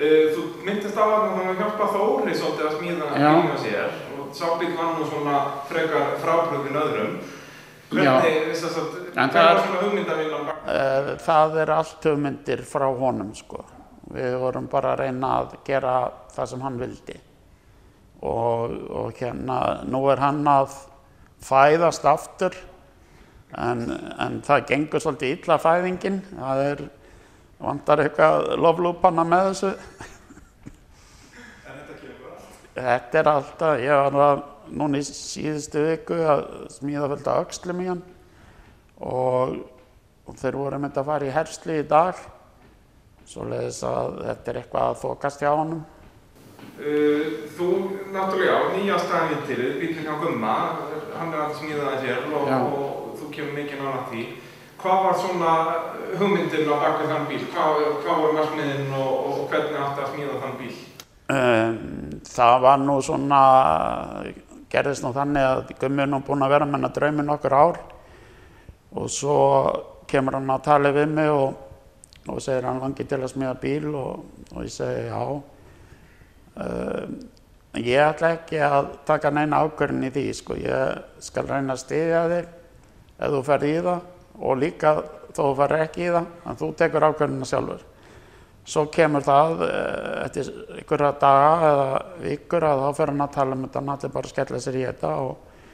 Uh, 0.00 0.24
Þú 0.34 0.42
myndist 0.66 0.96
á 0.96 1.04
að 1.04 1.26
það 1.36 1.58
hjálpa 1.60 1.88
Þóri 1.94 2.34
svolítið 2.38 2.66
að 2.70 2.76
smíða 2.78 3.08
Já. 3.20 3.30
bílna 3.36 3.58
sér 3.64 3.98
og 4.20 4.30
sábíl 4.38 4.70
var 4.78 4.94
nú 4.96 5.08
svona 5.10 5.36
frekar 5.68 6.14
frábröðin 6.22 6.78
öðrum. 6.84 7.18
Hvernig, 7.90 8.36
þess 8.54 8.76
að, 8.78 8.90
það 9.16 9.34
var 9.34 9.50
er- 9.50 9.60
svona 9.66 9.80
hugmyndavinnan 9.82 10.44
bak? 10.46 10.58
Eh, 10.70 11.08
það 11.26 11.56
er 11.64 11.72
allt 11.74 12.04
hugmyndir 12.06 12.60
frá 12.70 12.86
honum 13.00 13.32
sko. 13.34 13.64
Við 14.14 14.36
vorum 14.38 14.68
bara 14.70 14.92
að 14.94 15.02
reyna 15.04 15.32
að 15.40 15.56
gera 15.66 15.94
það 16.34 16.46
sem 16.52 16.60
hann 16.64 16.78
vildi. 16.78 17.16
Og, 18.22 18.72
og 18.90 19.12
hérna, 19.18 19.58
nú 19.88 20.04
er 20.12 20.20
hann 20.22 20.42
að 20.50 20.74
fæðast 21.42 22.04
aftur 22.04 22.54
en, 23.56 23.86
en 24.20 24.40
það 24.46 24.66
gengur 24.68 25.00
svolítið 25.02 25.36
illa 25.38 25.58
fæðingin. 25.62 26.18
Það 26.36 26.62
er, 26.66 26.82
vantar 27.60 28.04
eitthvað 28.04 28.54
loflúpanna 28.60 29.26
með 29.28 29.50
þessu. 29.50 29.72
En 31.66 31.76
þetta 31.76 31.98
kemur 32.00 32.32
allt. 32.32 32.48
Þetta 32.78 33.22
er 33.22 33.32
alltaf, 33.34 33.84
ég 33.84 34.02
var 34.04 34.18
að 34.26 34.42
núna 34.80 35.00
í 35.00 35.06
síðustu 35.06 35.84
viku 35.88 36.18
að 36.24 36.44
smíða 36.76 37.12
fullt 37.14 37.30
af 37.30 37.46
öxlum 37.46 37.80
í 37.82 37.88
hann 37.90 38.02
og, 39.00 39.56
og 40.28 40.36
þeir 40.38 40.60
voru 40.60 40.78
myndi 40.82 41.00
að 41.00 41.08
fara 41.08 41.26
í 41.26 41.32
herslu 41.34 41.80
í 41.80 41.88
dag 41.88 42.20
svoleiðis 43.30 43.80
að 43.86 44.20
þetta 44.26 44.50
er 44.52 44.60
eitthvað 44.60 44.86
að 44.90 45.00
þokast 45.04 45.42
hjá 45.44 45.50
honum. 45.52 45.82
Uh, 46.80 47.48
þú, 47.56 47.68
náttúrulega, 48.12 48.56
já, 48.56 48.70
nýjasta 48.74 49.20
æfintirið, 49.26 49.74
bílinn 49.80 50.06
hjá 50.06 50.14
Gumma, 50.20 50.54
hann 51.14 51.34
er 51.34 51.42
að 51.44 51.58
smíða 51.60 51.86
það 51.86 52.06
hér 52.06 52.26
og, 52.30 52.50
og 52.56 53.12
þú 53.20 53.28
kemur 53.36 53.58
mikið 53.58 53.82
nála 53.84 54.02
því. 54.10 54.24
Hvað 54.80 55.02
var 55.04 55.16
svona 55.20 55.54
hugmyndin 56.16 56.70
á 56.72 56.76
bakvið 56.80 57.10
þann 57.12 57.26
bíl? 57.28 57.40
Hvað, 57.52 57.80
hvað 58.00 58.20
var 58.24 58.36
markmiðin 58.38 58.92
og, 58.96 59.10
og 59.28 59.40
hvernig 59.50 59.76
átti 59.76 60.04
að 60.04 60.12
smíða 60.14 60.36
þann 60.40 60.54
bíl? 60.56 60.76
Um, 61.30 61.74
það 62.24 62.54
var 62.64 62.78
nú 62.80 62.94
svona, 63.04 63.40
gerðist 64.72 65.04
nú 65.04 65.10
þannig 65.14 65.44
að 65.44 65.74
er 65.84 66.08
nú 66.08 66.22
búinn 66.24 66.44
að 66.46 66.54
vera 66.54 66.68
með 66.68 66.78
hennar 66.78 66.94
drauminn 66.96 67.32
okkur 67.34 67.56
ár 67.60 67.80
og 68.96 69.10
svo 69.12 69.36
kemur 70.10 70.38
hann 70.38 70.48
að 70.50 70.64
tala 70.64 70.92
við 70.96 71.12
mig 71.12 71.28
og, 71.30 71.58
og 72.24 72.40
segir 72.40 72.64
hann 72.66 72.80
langi 72.80 73.04
til 73.04 73.18
að 73.20 73.32
smíða 73.34 73.58
bíl 73.60 73.90
og, 73.92 74.24
og 74.54 74.64
ég 74.64 74.72
segi 74.74 75.02
já. 75.10 75.20
Um, 76.60 77.18
ég 77.76 78.06
ætla 78.06 78.32
ekki 78.38 78.62
að 78.64 78.94
taka 79.06 79.28
neina 79.28 79.60
ákvörðin 79.60 80.08
í 80.08 80.14
því, 80.16 80.24
sko. 80.40 80.56
ég 80.56 81.20
skal 81.20 81.44
reyna 81.52 81.76
að 81.76 81.84
styðja 81.84 82.24
þig 82.32 82.48
ef 83.20 83.36
þú 83.36 83.42
ferð 83.50 83.68
í 83.68 83.76
það 83.84 84.08
og 84.40 84.58
líka 84.60 84.96
þó 85.30 85.42
þú 85.42 85.52
ferð 85.60 85.84
ekki 85.84 86.04
í 86.06 86.10
það, 86.10 86.28
en 86.48 86.58
þú 86.60 86.70
tekur 86.80 87.06
ákvörðina 87.10 87.48
sjálfur. 87.48 87.86
Svo 88.70 88.84
kemur 88.92 89.24
það 89.24 89.62
eh, 89.66 90.10
eftir 90.24 90.50
einhverja 90.76 91.12
daga 91.20 91.70
eða 91.70 91.86
vikur 92.24 92.66
að 92.66 92.82
þá 92.84 92.98
fer 92.98 93.12
hann 93.12 93.24
að 93.24 93.32
tala 93.36 93.56
um 93.56 93.64
þetta 93.64 93.80
hann 93.80 93.94
allir 93.94 94.12
bara 94.14 94.28
að 94.28 94.34
skella 94.34 94.60
sér 94.60 94.78
í 94.78 94.84
þetta 94.84 95.12
og, 95.24 95.64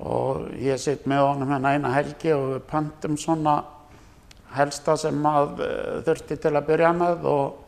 og 0.00 0.46
ég 0.62 0.80
sitt 0.80 1.08
með 1.10 1.24
honum 1.26 1.52
hérna 1.54 1.74
eina 1.74 1.92
helgi 1.96 2.32
og 2.36 2.46
við 2.54 2.62
pöntum 2.70 3.18
svona 3.20 3.56
helsta 4.54 4.96
sem 4.98 5.26
að 5.26 5.64
eh, 5.66 5.98
þurfti 6.06 6.38
til 6.40 6.54
að 6.54 6.70
byrja 6.70 6.94
með 6.96 7.28
og, 7.30 7.60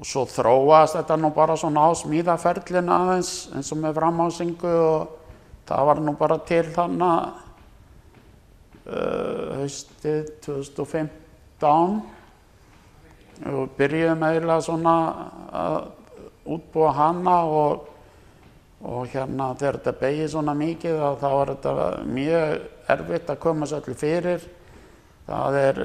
og 0.00 0.08
svo 0.08 0.24
þróaðist 0.30 1.00
þetta 1.00 1.18
nú 1.20 1.32
bara 1.36 1.58
svona 1.60 1.86
á 1.86 1.90
smíðaferlin 1.98 2.94
aðeins 2.94 3.34
eins 3.54 3.74
og 3.74 3.82
með 3.82 3.98
framhásingu 4.00 4.74
og 4.86 5.16
það 5.70 5.86
var 5.90 6.02
nú 6.06 6.16
bara 6.18 6.40
til 6.46 6.64
þannig 6.74 7.06
uh, 7.06 7.49
haustið 8.90 10.32
2015 10.44 12.00
og 13.50 13.70
byrjuðum 13.78 14.24
eiginlega 14.26 14.64
svona 14.64 14.94
að 15.56 15.76
útbúa 16.50 16.92
hana 16.96 17.36
og, 17.46 17.86
og 18.82 19.06
hérna 19.12 19.52
þegar 19.60 19.78
þetta 19.80 19.94
beigir 20.00 20.32
svona 20.32 20.54
mikið 20.58 20.98
þá 21.00 21.10
þá 21.20 21.28
er 21.30 21.52
þetta 21.54 21.74
mjög 22.10 22.56
erfitt 22.96 23.30
að 23.30 23.42
koma 23.46 23.68
allir 23.70 24.00
fyrir. 24.00 24.48
Það 25.30 25.56
er, 25.60 25.76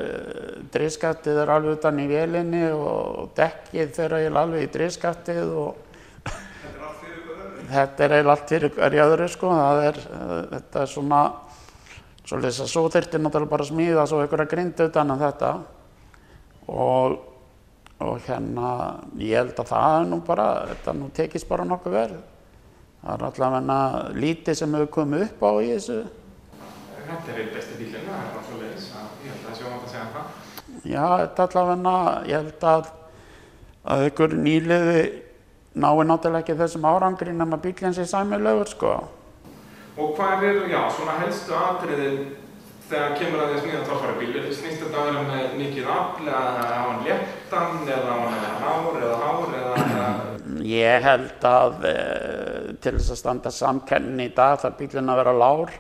driskattið 0.74 1.40
er 1.44 1.52
alveg 1.54 1.76
utan 1.78 2.00
í 2.02 2.08
vélinni 2.10 2.64
og 2.74 3.34
dekkið 3.38 3.92
fer 3.94 4.16
eiginlega 4.18 4.46
alveg 4.48 4.66
í 4.66 4.72
driskattið 4.74 5.52
og 5.54 5.82
Þetta 7.66 8.04
er 8.04 8.06
er 8.06 8.14
eiginlega 8.20 8.34
allt 8.36 8.52
fyrir 8.52 8.74
hverju 8.76 9.06
öðru? 9.06 9.28
sko. 9.30 9.50
Það 9.50 9.80
er, 9.88 9.98
eh, 9.98 10.34
þetta 10.54 10.82
er 10.82 10.92
svona, 10.92 11.22
svolítið 12.26 12.62
að 12.66 12.72
svo 12.74 12.84
þyrfti 12.94 13.22
náttúrulega 13.22 13.54
bara 13.54 13.66
að 13.66 13.72
smíða 13.72 14.06
svo 14.10 14.22
einhverja 14.24 14.52
grind 14.52 14.84
utan 14.88 15.14
en 15.14 15.24
þetta 15.24 15.54
og 16.74 17.18
og 18.06 18.18
hérna 18.26 18.70
ég 19.22 19.38
held 19.40 19.60
að 19.62 19.70
það 19.70 19.98
er 20.00 20.08
nú 20.12 20.18
bara 20.26 20.48
þetta 20.74 20.96
nú 20.98 21.10
tekist 21.16 21.48
bara 21.48 21.64
nokkuð 21.68 21.94
verð 21.96 22.18
það 23.06 23.14
er 23.14 23.26
allavega 23.30 23.80
lítið 24.20 24.58
sem 24.60 24.76
hefur 24.76 24.92
komið 24.98 25.28
upp 25.30 25.46
á 25.48 25.52
í 25.62 25.70
þessu 25.72 26.00
Þetta 27.06 27.32
er 27.32 27.40
einn 27.44 27.50
besti 27.54 27.76
bílinn, 27.78 28.06
það 28.10 28.22
er 28.26 28.46
svo 28.48 28.56
leiðis. 28.58 28.86
Ég 29.22 29.28
held 29.30 29.36
að 29.36 29.44
það 29.46 29.58
sé 29.58 29.66
óvænt 29.66 29.84
að 29.86 29.92
segja 29.92 30.06
það. 30.16 30.30
já, 30.90 31.04
þetta 31.22 31.44
allavega 31.46 31.98
ég 32.26 32.40
held 32.40 32.66
að 32.72 32.88
að 33.86 34.06
ykkur 34.08 34.34
nýliði 34.42 35.04
nái 35.76 36.06
náttúrulega 36.10 36.42
ekki 36.42 36.56
þessum 36.64 36.88
árangri 36.90 37.36
nema 37.38 37.60
bílinn 37.62 37.94
sé 37.94 38.08
sæmilegur 38.10 38.72
sko 38.72 38.96
Og 39.96 40.12
hvað 40.18 40.44
eru, 40.44 40.66
já, 40.68 40.82
svona 40.92 41.14
helstu 41.22 41.54
atriðin 41.56 42.26
þegar 42.90 43.14
kemur 43.18 43.42
að 43.42 43.52
því 43.52 43.56
að 43.56 43.62
smíða 43.64 43.84
torfæri 43.88 44.16
bíl? 44.20 44.42
Snýst 44.54 44.82
þetta 44.84 45.00
að 45.02 45.08
vera 45.10 45.22
með 45.30 45.54
mikið 45.62 45.88
afl 45.94 46.28
eða 46.28 46.42
hafa 46.58 46.82
hann 46.82 47.06
léttan 47.08 47.88
eða 47.88 48.18
hafa 48.18 48.34
hann 48.34 48.60
hár 48.66 49.00
eða 49.00 49.16
hár 49.24 49.56
eða, 49.62 49.76
Ég 50.66 51.06
held 51.06 51.46
að 51.50 51.88
e, 51.90 51.94
til 52.84 52.94
þess 52.98 53.14
að 53.16 53.20
standa 53.22 53.52
samkennin 53.54 54.22
í 54.26 54.30
dag 54.36 54.60
þarf 54.62 54.78
bílinn 54.80 55.12
að 55.14 55.20
vera 55.22 55.34
lár 55.40 55.72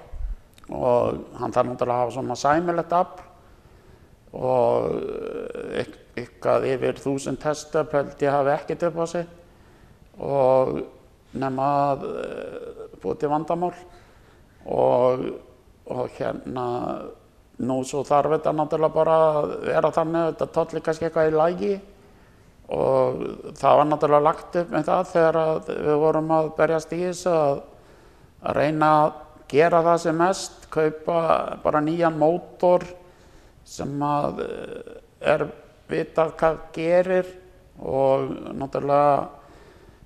og 0.74 1.20
hann 1.40 1.54
þarf 1.54 1.70
náttúrulega 1.70 1.96
að 1.96 2.02
hafa 2.06 2.16
svona 2.16 2.38
sæmilegt 2.42 2.96
afl 2.98 3.24
og 4.36 4.96
eh, 4.96 5.84
ykk- 5.84 6.02
eitthvað 6.20 6.66
yfir 6.74 6.98
þúsund 7.04 7.46
hestöp 7.46 7.94
held 7.96 8.24
ég 8.26 8.34
hafi 8.34 8.52
ekkert 8.56 8.88
upp 8.90 8.98
á 9.00 9.06
sig 9.12 9.28
og 10.24 10.74
nema 11.36 11.70
að 11.92 12.08
e, 12.10 12.26
búið 13.04 13.22
til 13.22 13.32
vandamál 13.32 13.72
og, 14.66 15.26
og 15.92 16.08
hérna 16.18 16.66
nú 17.66 17.82
svo 17.88 18.04
þarf 18.04 18.36
þetta 18.36 18.54
náttúrulega 18.56 18.96
bara 18.96 19.18
að 19.26 19.52
vera 19.70 19.92
þannig 19.96 20.22
að 20.22 20.32
þetta 20.32 20.48
tolli 20.58 20.82
kannski 20.84 21.08
eitthvað 21.08 21.30
í 21.30 21.36
lagi. 21.36 21.76
Og 22.76 23.22
það 23.60 23.78
var 23.80 23.88
náttúrulega 23.92 24.26
lagt 24.26 24.60
upp 24.62 24.74
með 24.74 24.88
það 24.90 25.12
þegar 25.12 25.40
við 25.70 26.02
vorum 26.02 26.34
að 26.34 26.52
berjast 26.58 26.96
í 26.98 27.02
þessu 27.04 27.32
að, 27.32 27.62
að 28.42 28.60
reyna 28.60 28.92
að 29.04 29.22
gera 29.54 29.82
það 29.86 30.00
sem 30.02 30.18
mest, 30.20 30.68
kaupa 30.74 31.20
bara 31.64 31.84
nýjan 31.86 32.18
mótor 32.18 32.84
sem 33.66 34.02
að 34.06 34.42
eh, 34.46 34.96
er 35.34 35.46
vitað 35.90 36.34
hvað 36.40 36.62
gerir 36.74 37.30
og 37.82 38.32
náttúrulega 38.58 39.45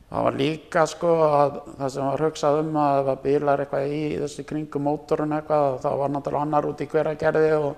það 0.09 0.25
var 0.25 0.37
líka 0.39 0.85
sko 0.89 1.13
að 1.27 1.57
það 1.77 1.93
sem 1.93 2.09
var 2.09 2.23
hugsað 2.25 2.59
um 2.63 2.77
að 2.81 2.99
ef 3.01 3.09
að 3.13 3.23
bílar 3.25 3.63
eitthvað 3.63 3.93
í 3.93 4.03
þessu 4.23 4.45
kringum 4.49 4.87
mótorun 4.89 5.35
eitthvað 5.37 5.79
þá 5.83 5.89
var 6.01 6.13
náttúrulega 6.13 6.45
annar 6.47 6.69
út 6.69 6.81
í 6.81 6.89
hveragerði 6.89 7.51
og 7.59 7.71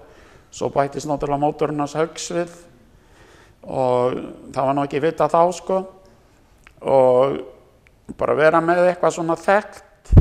svo 0.52 0.70
bættist 0.72 1.10
náttúrulega 1.10 1.44
mótorun 1.44 1.84
hans 1.84 1.96
högsvið 2.00 2.54
og 3.62 4.18
það 4.54 4.66
var 4.66 4.76
nú 4.76 4.86
ekki 4.86 5.02
vita 5.04 5.28
þá 5.32 5.42
sko. 5.54 5.80
Og 6.82 7.38
bara 8.18 8.36
vera 8.38 8.62
með 8.64 8.88
eitthvað 8.88 9.16
svona 9.18 9.38
þekkt 9.38 10.14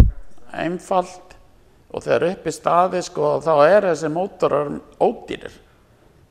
einfalt 0.61 1.37
og 1.90 2.05
þegar 2.05 2.26
upp 2.31 2.47
í 2.47 2.55
staði 2.55 3.02
sko 3.07 3.37
þá 3.43 3.52
er 3.64 3.88
þessi 3.90 4.11
mótorar 4.12 4.73
ódýrir. 5.00 5.55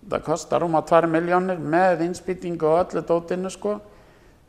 Það 0.09 0.25
kostar 0.25 0.63
um 0.65 0.77
að 0.79 0.91
2 0.93 1.09
miljónir 1.11 1.59
með 1.59 2.05
innspýtingu 2.07 2.67
og 2.69 2.83
öllu 2.83 3.03
dótinu 3.05 3.51
sko 3.53 3.79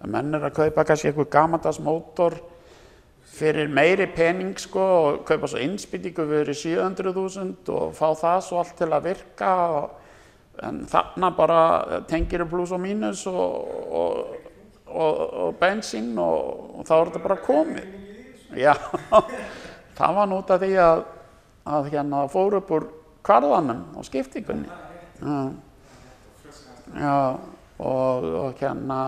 að 0.00 0.14
menn 0.14 0.34
er 0.34 0.46
að 0.48 0.56
kaupa 0.56 0.84
kannski 0.88 1.10
einhver 1.10 1.28
gamandas 1.32 1.80
mótor 1.82 2.38
fyrir 3.30 3.70
meiri 3.70 4.08
pening 4.10 4.56
sko 4.58 4.82
og 4.82 5.22
kaupa 5.28 5.48
svo 5.48 5.60
innspýtingu 5.62 6.26
fyrir 6.28 6.56
700.000 6.56 7.72
og 7.74 7.94
fá 7.96 8.08
það 8.18 8.40
svo 8.46 8.60
allt 8.60 8.76
til 8.78 8.90
að 8.90 9.06
virka 9.10 9.52
og, 9.76 9.90
en 10.66 10.82
þarna 10.88 11.30
bara 11.36 11.60
tengir 12.08 12.44
pluss 12.48 12.72
og 12.76 12.82
mínus 12.82 13.22
og, 13.30 13.94
og, 14.00 14.34
og, 14.88 15.54
bensín 15.60 16.12
og, 16.20 16.82
þá 16.88 16.94
er 16.96 17.12
þetta 17.12 17.22
bara 17.24 17.38
komið. 17.44 17.94
Já, 18.58 18.74
það 19.98 20.18
var 20.18 20.28
nút 20.28 20.50
af 20.50 20.60
því 20.60 20.74
að, 20.84 21.04
að 21.76 21.88
hérna 21.94 22.26
fór 22.32 22.58
upp 22.58 22.74
úr 22.76 22.88
kvarðanum 23.24 23.86
og 24.00 24.08
skiptingunni. 24.08 24.68
Já, 25.20 25.40
já 26.98 27.16
og, 27.80 28.24
og 28.44 28.60
hérna 28.60 29.00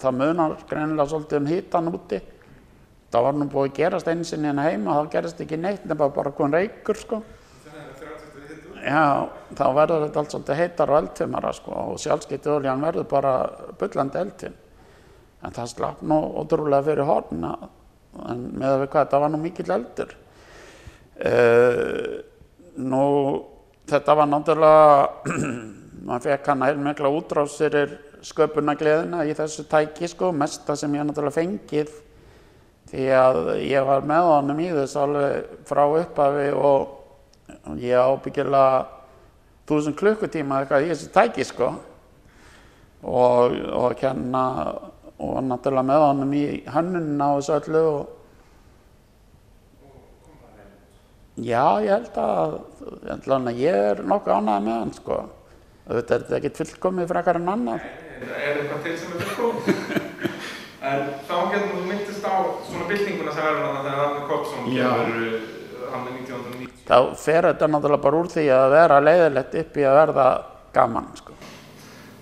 það 0.00 0.16
munar 0.18 0.54
greinilega 0.68 1.08
svolítið 1.10 1.40
um 1.40 1.50
hitan 1.50 1.90
úti. 1.92 2.20
Það 3.10 3.26
var 3.26 3.36
nú 3.36 3.46
búið 3.50 3.68
að 3.70 3.76
gerast 3.78 4.08
einu 4.10 4.26
sinni 4.26 4.50
hérna 4.50 4.66
heima 4.66 4.96
þá 4.98 5.12
gerist 5.14 5.42
ekki 5.42 5.58
neitt 5.58 5.86
nema 5.88 6.10
bara 6.14 6.32
komin 6.34 6.58
reykur 6.58 6.98
sko. 6.98 7.20
Já, 8.80 9.28
þá 9.58 9.64
verður 9.76 10.06
þetta 10.06 10.22
allt 10.22 10.34
svolítið 10.34 10.60
heitar 10.62 10.90
og 10.90 10.98
eldfimara 11.02 11.50
sko 11.52 11.74
og 11.92 11.98
sjálfskeitt 12.00 12.46
oljan 12.48 12.84
verður 12.84 13.08
bara 13.10 13.34
bullandi 13.80 14.20
eldfim. 14.22 14.54
En 15.44 15.56
það 15.56 15.72
slapp 15.74 16.00
nú 16.04 16.18
ótrúlega 16.40 16.86
fyrir 16.88 17.08
horn 17.08 17.44
en 17.44 18.46
með 18.58 18.70
að 18.70 18.80
við 18.82 18.90
hvað 18.92 19.04
þetta 19.04 19.20
var 19.22 19.32
nú 19.32 19.40
mikill 19.42 19.74
eldur. 19.76 20.14
Uh, 21.20 22.14
nú 22.80 23.04
þetta 23.90 24.16
var 24.16 24.30
náttúrulega 24.30 25.36
maður 26.04 26.26
fekk 26.28 26.52
hann 26.52 26.64
heil 26.64 26.78
mikla 26.80 27.10
útrás 27.12 27.56
fyrir 27.60 27.96
sköpunagleðina 28.24 29.24
í 29.28 29.34
þessu 29.36 29.64
tæki 29.68 30.08
sko, 30.10 30.30
mesta 30.32 30.76
sem 30.76 30.94
ég 30.96 31.06
náttúrulega 31.06 31.36
fengið 31.38 31.92
því 32.90 33.08
að 33.16 33.40
ég 33.64 33.86
var 33.86 34.06
með 34.08 34.28
honum 34.28 34.62
í 34.62 34.70
þess 34.74 34.98
alveg 35.00 35.50
frá 35.68 35.82
upphafi 35.86 36.48
og 36.56 37.78
ég 37.80 37.96
ábyggilega 37.96 38.86
þúsund 39.70 39.98
klukkutíma 39.98 40.62
eitthvað 40.62 40.86
í 40.86 40.92
þessu 40.92 41.10
tæki 41.14 41.46
sko 41.46 41.72
og, 43.06 43.58
og 43.76 44.00
hérna 44.00 44.44
og 45.20 45.36
náttúrulega 45.46 45.86
með 45.92 46.06
honum 46.06 46.32
í 46.36 46.46
hönnunna 46.70 47.34
og 47.34 47.44
þessu 47.44 47.60
öllu 47.60 47.84
og 47.90 48.16
Já, 51.40 51.80
ég 51.80 51.88
held 51.94 52.16
að, 52.20 52.54
ég 53.06 53.10
held 53.24 53.46
að 53.48 53.60
ég 53.62 53.76
er 53.90 54.00
nokkuð 54.04 54.34
ánægð 54.34 54.64
með 54.66 54.74
hann 54.76 54.90
sko. 54.92 55.18
Þetta 55.90 56.16
er 56.16 56.36
ekkert 56.38 56.60
fullkomið 56.60 57.08
frekar 57.10 57.40
en 57.40 57.48
annað. 57.50 57.86
Er 58.30 58.60
eitthvað 58.60 58.84
til 58.84 58.96
sem 59.00 59.14
er 59.16 59.24
fullkomið? 59.26 59.80
en 60.90 61.08
þá 61.26 61.36
getur 61.50 61.72
þú 61.72 61.80
myndist 61.88 62.24
á 62.30 62.34
svona 62.68 62.86
byltinguna 62.88 63.34
sem 63.34 63.46
verður 63.46 63.64
þarna 63.66 63.82
þegar 63.86 64.04
Arne 64.04 64.22
Koppsson 64.30 64.70
Já. 64.70 64.86
kemur 64.86 65.26
uh, 65.26 65.88
hann 65.90 66.06
er 66.06 66.14
1990. 66.20 66.84
Þá 66.90 66.98
fer 67.24 67.48
þetta 67.50 67.70
náttúrulega 67.74 68.04
bara 68.06 68.20
úr 68.20 68.30
því 68.32 68.46
að 68.54 68.66
vera 68.76 69.00
leiðilegt 69.02 69.56
upp 69.64 69.80
í 69.80 69.86
að 69.86 69.98
verða 69.98 70.26
gaman 70.76 71.10
sko. 71.18 71.36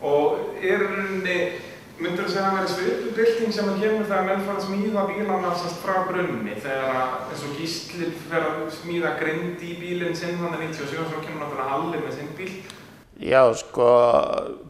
Og 0.08 0.58
er 0.64 0.82
rauninni, 0.86 1.36
myndur 1.98 2.24
þú 2.24 2.32
segja 2.32 2.46
að 2.46 2.48
það 2.48 2.58
væri 2.58 2.72
svipu 2.74 3.14
bylting 3.18 3.54
sem 3.58 3.68
að 3.68 3.80
kemur 3.84 4.08
þegar 4.08 4.26
menn 4.30 4.44
fara 4.48 4.62
að 4.62 4.66
smíða 4.68 5.06
bílana 5.12 5.54
sérst 5.60 5.80
frá 5.84 5.94
grunni 6.08 6.56
þegar 6.56 6.98
að 7.02 7.14
eins 7.34 7.46
og 7.46 7.54
Gísli 7.60 8.10
fer 8.30 8.48
að 8.48 8.60
smíða 8.80 9.14
grind 9.20 9.64
í 9.66 9.76
bílinn 9.80 10.18
sinn 10.18 10.38
þannig 10.40 10.68
97 10.70 11.02
og 11.04 11.12
svo 11.12 11.22
kemur 11.24 11.44
náttúrulega 11.44 11.72
Halli 11.74 12.02
með 12.04 12.18
sinn 12.18 12.36
bíl. 12.38 12.52
Já, 13.18 13.42
sko, 13.58 13.86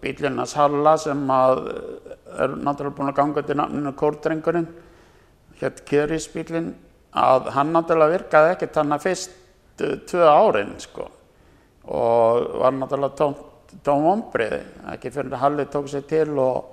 bílinnars 0.01 0.55
Halla 0.57 0.95
sem 0.97 1.21
að 1.29 1.59
er 1.69 2.55
náttúrulega 2.57 2.97
búin 2.97 3.11
að 3.11 3.19
ganga 3.19 3.43
til 3.45 3.57
nafninu 3.61 3.93
Kórdrengurinn, 3.99 4.69
hétt 5.61 5.83
Kjöris 5.89 6.31
bílinn, 6.33 6.71
að 7.13 7.51
hann 7.53 7.75
náttúrulega 7.77 8.15
virkaði 8.15 8.55
ekkert 8.55 8.81
hann 8.81 8.97
að 8.97 9.05
fyrst 9.05 9.37
tvö 10.09 10.25
árin, 10.25 10.73
sko, 10.81 11.11
og 11.93 12.49
var 12.63 12.73
náttúrulega 12.79 13.29
tóm 13.85 14.09
ombriði, 14.15 14.63
ekki 14.95 15.13
fyrir 15.13 15.37
að 15.37 15.45
Halli 15.45 15.69
tók 15.69 15.93
sér 15.93 16.09
til 16.09 16.33
og, 16.41 16.73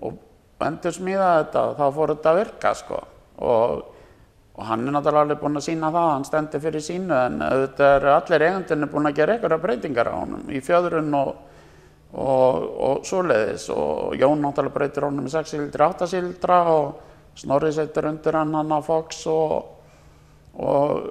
og 0.00 0.64
endur 0.64 0.96
smíða 0.96 1.30
þetta 1.42 1.66
og 1.68 1.78
þá 1.82 1.86
fór 1.98 2.14
þetta 2.14 2.32
að 2.32 2.40
virka, 2.40 2.74
sko, 2.80 3.02
og 3.44 3.89
Og 4.60 4.66
hann 4.68 4.84
er 4.84 4.92
náttúrulega 4.92 5.24
alveg 5.24 5.38
búinn 5.40 5.56
að 5.56 5.64
sína 5.64 5.88
það, 5.88 6.08
hann 6.12 6.26
stendur 6.28 6.60
fyrir 6.60 6.82
sínu 6.84 7.14
en 7.16 7.38
auðvitað 7.40 7.94
eru 7.94 8.10
allir 8.12 8.42
eigandunni 8.44 8.88
búin 8.92 9.08
að 9.08 9.14
gera 9.16 9.36
einhverja 9.36 9.62
breytingar 9.62 10.10
á 10.12 10.14
honum 10.18 10.50
í 10.52 10.60
fjöðrun 10.60 11.14
og, 11.16 11.30
og, 12.12 12.66
og 12.88 13.06
svoleiðis 13.08 13.70
og 13.72 14.18
Jón 14.20 14.44
náttúrulega 14.44 14.74
breytir 14.74 15.06
honum 15.08 15.30
í 15.30 15.32
6 15.32 15.54
síldra, 15.54 15.88
8 15.94 16.10
síldra 16.12 16.58
og 16.74 16.90
Snorri 17.40 17.70
setur 17.72 18.10
undir 18.10 18.36
hann 18.36 18.52
hann 18.52 18.74
á 18.74 18.84
Fox 18.84 19.22
og, 19.30 19.70
og, 20.60 21.08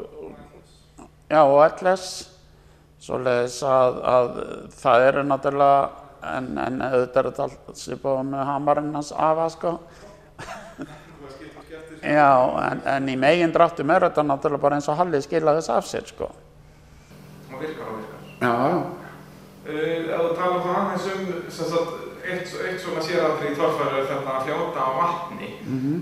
já, 1.32 1.42
og 1.42 1.82
LS 1.82 2.06
svoleiðis 3.02 3.64
að, 3.66 3.98
að 4.14 4.30
það 4.78 5.08
eru 5.08 5.24
náttúrulega 5.26 5.82
en, 6.36 6.52
en 6.60 6.82
auðvitað 6.84 7.20
er 7.24 7.32
þetta 7.32 7.48
allt 7.48 7.82
svipað 7.82 8.22
með 8.30 8.46
hamarinn 8.52 8.94
hans 8.94 9.12
afa 9.16 9.48
sko. 9.56 9.74
Já, 12.04 12.32
en, 12.72 12.82
en 12.88 13.10
í 13.12 13.16
megin 13.20 13.52
dráttum 13.52 13.92
er 13.92 14.06
þetta 14.08 14.24
náttúrulega 14.24 14.64
bara 14.64 14.78
eins 14.80 14.88
og 14.92 14.98
Halli 15.00 15.20
skilaði 15.24 15.60
þess 15.60 15.74
af 15.76 15.88
sér, 15.90 16.06
sko. 16.08 16.30
Og 17.50 17.58
virkar 17.60 17.90
og 17.92 17.98
virkar. 18.00 18.22
Já. 18.40 18.54
Uh, 19.70 19.74
ef 19.76 20.22
þú 20.22 20.30
tala 20.38 20.62
það 20.64 20.78
aðeins 20.82 21.08
um 21.14 21.26
sem 21.52 21.72
sagt, 21.74 21.98
eitt, 22.24 22.54
eitt 22.70 22.80
svona 22.84 23.04
séradri 23.04 23.52
í 23.52 23.58
torfæru 23.58 24.00
er 24.00 24.08
þetta 24.10 24.36
að 24.38 24.48
fljóta 24.48 24.86
á 24.86 24.92
vatni 24.96 25.50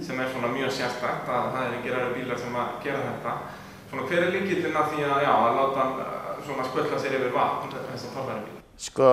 sem 0.05 0.21
er 0.21 0.29
svona 0.31 0.51
mjög 0.53 0.75
sérstætt 0.77 1.31
að 1.31 1.49
það 1.55 1.65
er 1.65 1.97
aðra 1.97 2.13
bílar 2.13 2.39
sem 2.43 2.61
að 2.61 2.77
gera 2.85 3.01
þetta. 3.07 3.35
Svona 3.89 4.07
hver 4.11 4.23
er 4.27 4.33
líkillinn 4.35 4.77
að 4.77 4.93
því 4.93 5.03
að, 5.07 5.19
já, 5.23 5.33
að 5.33 5.57
láta 5.57 5.81
hann 5.81 5.99
uh, 6.05 6.31
svona 6.45 6.69
skvölla 6.69 7.01
sér 7.01 7.17
yfir 7.17 7.35
vatn 7.35 7.75
þess 7.75 8.07
að 8.07 8.15
torfæru 8.19 8.45
bíl? 8.45 8.61
Sko, 8.87 9.11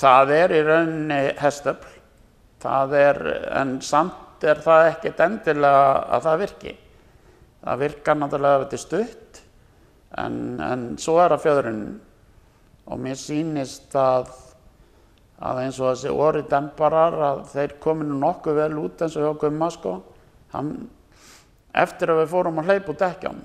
það 0.00 0.34
er 0.40 0.56
í 0.56 0.60
rauninni 0.66 1.22
hestöfl. 1.38 1.98
Það 2.62 2.92
er, 2.98 3.18
en 3.58 3.78
samt 3.82 4.31
er 4.48 4.62
það 4.62 4.88
ekkert 4.90 5.20
endilega 5.26 5.90
að 6.16 6.24
það 6.26 6.40
virki. 6.42 6.72
Það 7.62 7.82
virkar 7.84 8.18
náttúrulega 8.18 8.58
ef 8.58 8.64
þetta 8.64 8.78
er 8.78 8.82
stutt, 8.84 9.42
en, 10.22 10.38
en 10.66 10.86
svo 11.00 11.18
er 11.22 11.34
það 11.34 11.44
fjöðrunin. 11.46 12.00
Og 12.90 12.98
mér 12.98 13.18
sýnist 13.20 13.94
að, 13.98 14.32
að 15.38 15.62
eins 15.62 15.78
og 15.78 15.92
þessi 15.92 16.12
orði 16.12 16.42
demparar, 16.50 17.18
að 17.28 17.44
þeir 17.52 17.76
komi 17.84 18.08
nú 18.08 18.18
nokkuð 18.24 18.58
vel 18.58 18.72
út 18.82 19.04
eins 19.04 19.16
og 19.18 19.28
hjá 19.28 19.40
Gumma, 19.44 19.70
sko. 19.70 19.96
Hann, 20.56 20.74
eftir 21.78 22.12
að 22.12 22.24
við 22.24 22.32
fórum 22.34 22.60
að 22.60 22.72
hleypa 22.72 22.96
út 22.96 23.06
ekki 23.06 23.36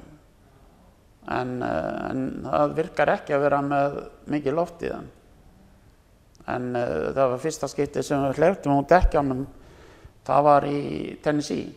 En, 1.27 1.61
eh, 1.61 2.09
en 2.09 2.19
það 2.47 2.73
virkar 2.77 3.09
ekki 3.17 3.35
að 3.35 3.41
vera 3.43 3.57
með 3.59 3.95
mikið 4.31 4.55
loft 4.55 4.83
í 4.85 4.91
þeim. 4.93 5.07
En 6.47 6.67
uh, 6.79 7.09
það 7.11 7.31
var 7.33 7.41
fyrsta 7.43 7.67
skiptið 7.67 8.05
sem 8.07 8.21
við 8.23 8.37
hleyptum 8.39 8.77
út 8.77 8.87
dekkjanum, 8.87 9.41
það 10.27 10.47
var 10.47 10.67
í 10.69 10.79
Tennessee. 11.23 11.67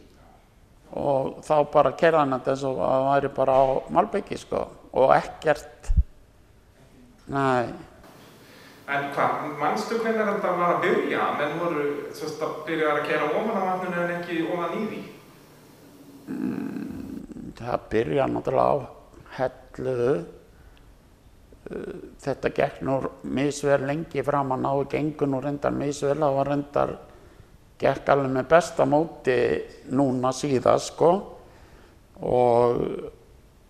Og 1.00 1.38
þá 1.46 1.54
bara 1.70 1.94
kerði 1.98 2.18
hann 2.18 2.34
þetta 2.34 2.54
eins 2.56 2.64
og 2.66 2.80
að 2.82 2.96
það 2.96 3.06
væri 3.10 3.30
bara 3.36 3.60
á 3.62 3.64
Malbyggi 3.94 4.40
sko 4.40 4.64
og 4.90 5.12
ekkert, 5.14 5.92
nei, 7.30 7.70
En 8.90 9.04
hvað, 9.14 9.44
mannstu 9.60 10.00
hvernig 10.02 10.26
þetta 10.26 10.52
var 10.58 10.72
að 10.74 10.80
byrja? 10.82 11.26
Menn 11.38 11.60
voru 11.60 11.82
sérst, 12.10 12.40
að 12.42 12.56
byrja 12.66 12.88
að 12.90 13.04
kera 13.06 13.28
ofan 13.28 13.54
á 13.54 13.62
vatninu 13.68 14.00
en 14.02 14.14
ekki 14.16 14.38
ofan 14.50 14.72
í 14.80 14.86
því? 14.88 15.02
það 17.60 17.86
byrja 17.92 18.26
náttúrulega 18.30 18.72
á 18.72 18.76
helluðu. 19.36 20.12
Uh, 21.70 21.96
Þetta 22.24 22.52
gekk 22.56 22.80
nú 22.86 22.96
misvel 23.36 23.84
lengi 23.86 24.24
framan 24.26 24.64
á 24.66 24.72
og 24.72 24.88
gengur 24.90 25.28
nú 25.28 25.42
reyndar 25.44 25.74
misvel, 25.76 26.16
það 26.18 26.36
var 26.38 26.50
reyndar 26.50 26.94
gekk 27.80 28.12
alveg 28.12 28.34
með 28.34 28.50
besta 28.50 28.86
móti 28.88 29.38
núna 29.96 30.34
síðast 30.36 30.92
sko 30.92 31.10
og 32.20 32.82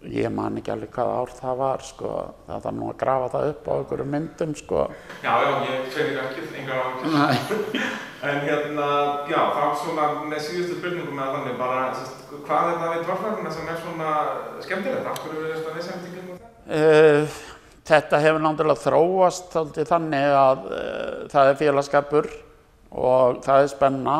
ég 0.08 0.30
man 0.32 0.56
ekki 0.56 0.72
alveg 0.72 0.94
hvaða 0.94 1.16
ár 1.20 1.32
það 1.36 1.58
var 1.60 1.82
sko, 1.84 2.12
það 2.46 2.62
þarf 2.64 2.76
nú 2.78 2.86
að 2.88 3.00
grafa 3.02 3.32
það 3.34 3.50
upp 3.50 3.66
á 3.68 3.72
einhverju 3.74 4.06
myndum 4.14 4.54
sko. 4.56 4.84
Já, 5.20 5.32
já, 5.44 5.50
ég 5.68 5.90
fyrir 5.92 6.22
ekki 6.22 6.46
ákveð. 6.70 7.18
Nei. 7.18 7.90
En 8.20 8.42
hérna, 8.44 8.86
já, 9.32 9.38
þá 9.56 9.62
svona 9.80 10.06
með 10.28 10.42
síðustu 10.44 10.74
spurningum 10.76 11.16
með 11.16 11.30
þannig 11.38 11.54
bara, 11.56 11.86
hvað 12.44 12.66
er 12.68 12.74
það 12.82 12.90
við 12.92 13.06
torfæruna 13.08 13.52
sem 13.54 13.70
er 13.72 13.78
svona 13.80 14.10
skemmtilegt? 14.66 15.06
Af 15.08 15.22
hverju 15.22 15.44
er 15.46 15.54
þetta 15.54 15.72
viðsendingum 15.78 16.26
með 16.26 16.42
það? 16.42 16.74
Uh, 16.76 17.38
þetta 17.88 18.20
hefur 18.20 18.44
náttúrulega 18.44 18.82
þróast 18.82 19.56
þannig 19.88 20.36
að 20.36 20.68
uh, 20.68 20.82
það 21.32 21.52
er 21.54 21.58
félagskapur 21.62 22.30
og 22.90 23.42
það 23.44 23.64
er 23.64 23.72
spenna. 23.74 24.16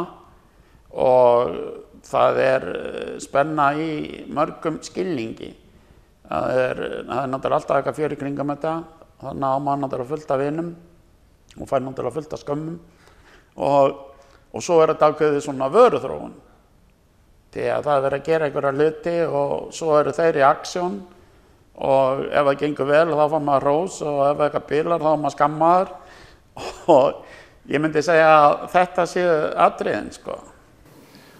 Og 0.90 1.56
það 2.10 2.38
er 2.42 2.68
uh, 2.70 3.16
spenna 3.22 3.70
í 3.78 3.90
mörgum 4.32 4.80
skilningi. 4.84 5.50
Það 6.30 6.60
er, 6.62 6.80
það 7.08 7.20
er 7.22 7.30
náttúrulega 7.32 7.58
alltaf 7.58 7.80
eitthvað 7.80 8.14
í 8.14 8.18
kringum 8.20 8.52
þetta, 8.54 8.74
þannig 9.22 9.46
að 9.48 9.62
maður 9.66 9.80
náttúrulega 9.84 10.10
fullt 10.12 10.30
af 10.30 10.40
vinum 10.40 10.68
og 11.56 11.66
fær 11.66 11.82
náttúrulega 11.82 12.16
fullt 12.18 12.36
af 12.36 12.42
skömmum. 12.44 12.76
Og, 13.60 13.96
og 14.54 14.62
svo 14.64 14.78
er 14.82 14.92
þetta 14.92 15.10
ákveðið 15.10 15.42
svona 15.46 15.70
vöruþróun. 15.74 16.36
Því 17.50 17.64
að 17.74 17.88
það 17.88 18.06
er 18.06 18.14
að 18.14 18.28
gera 18.28 18.46
einhverja 18.46 18.76
hluti 18.76 19.16
og 19.26 19.72
svo 19.74 19.96
eru 19.98 20.14
þeir 20.14 20.38
í 20.38 20.46
aksjón. 20.46 21.00
Og 21.80 22.22
ef 22.28 22.46
það 22.46 22.60
gengur 22.60 22.90
vel 22.90 23.06
þá 23.10 23.24
fá 23.32 23.36
maður 23.40 23.66
rós 23.66 23.98
og 24.04 24.20
ef 24.28 24.44
eitthvað 24.44 24.68
bílar 24.70 25.02
þá 25.02 25.10
er 25.10 25.20
maður 25.24 25.36
skammaður. 25.36 25.92
Og 26.94 27.20
ég 27.70 27.82
myndi 27.82 28.02
segja 28.02 28.30
að 28.36 28.54
þetta 28.72 29.06
séu 29.08 29.36
atriðin 29.66 30.10
sko. 30.14 30.38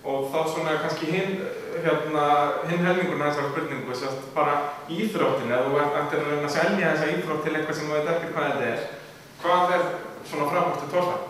Og 0.01 0.31
þá 0.33 0.39
svona 0.49 0.79
kannski 0.81 1.11
hinn 1.11 1.41
hérna, 1.85 2.27
hin 2.69 2.85
helmingurinn 2.87 3.25
af 3.25 3.35
þessari 3.35 3.51
spurningu, 3.53 3.97
sérst 3.97 4.31
bara 4.35 4.57
íþróttin, 4.89 5.53
ef 5.53 5.67
þú 5.67 5.83
ættir 5.83 6.23
að 6.23 6.31
reyna 6.31 6.49
að 6.49 6.55
selja 6.55 6.95
þessa 6.95 7.11
íþrótt 7.15 7.45
til 7.45 7.55
eitthvað 7.57 7.79
sem 7.79 7.91
þú 7.91 7.97
veit 7.97 8.11
ekki 8.15 8.33
hvað 8.35 8.49
þetta 8.49 8.71
er, 8.71 8.87
hvað 9.43 9.75
er 9.77 9.87
svona 10.31 10.49
frábústu 10.53 10.91
tórfæð? 10.95 11.29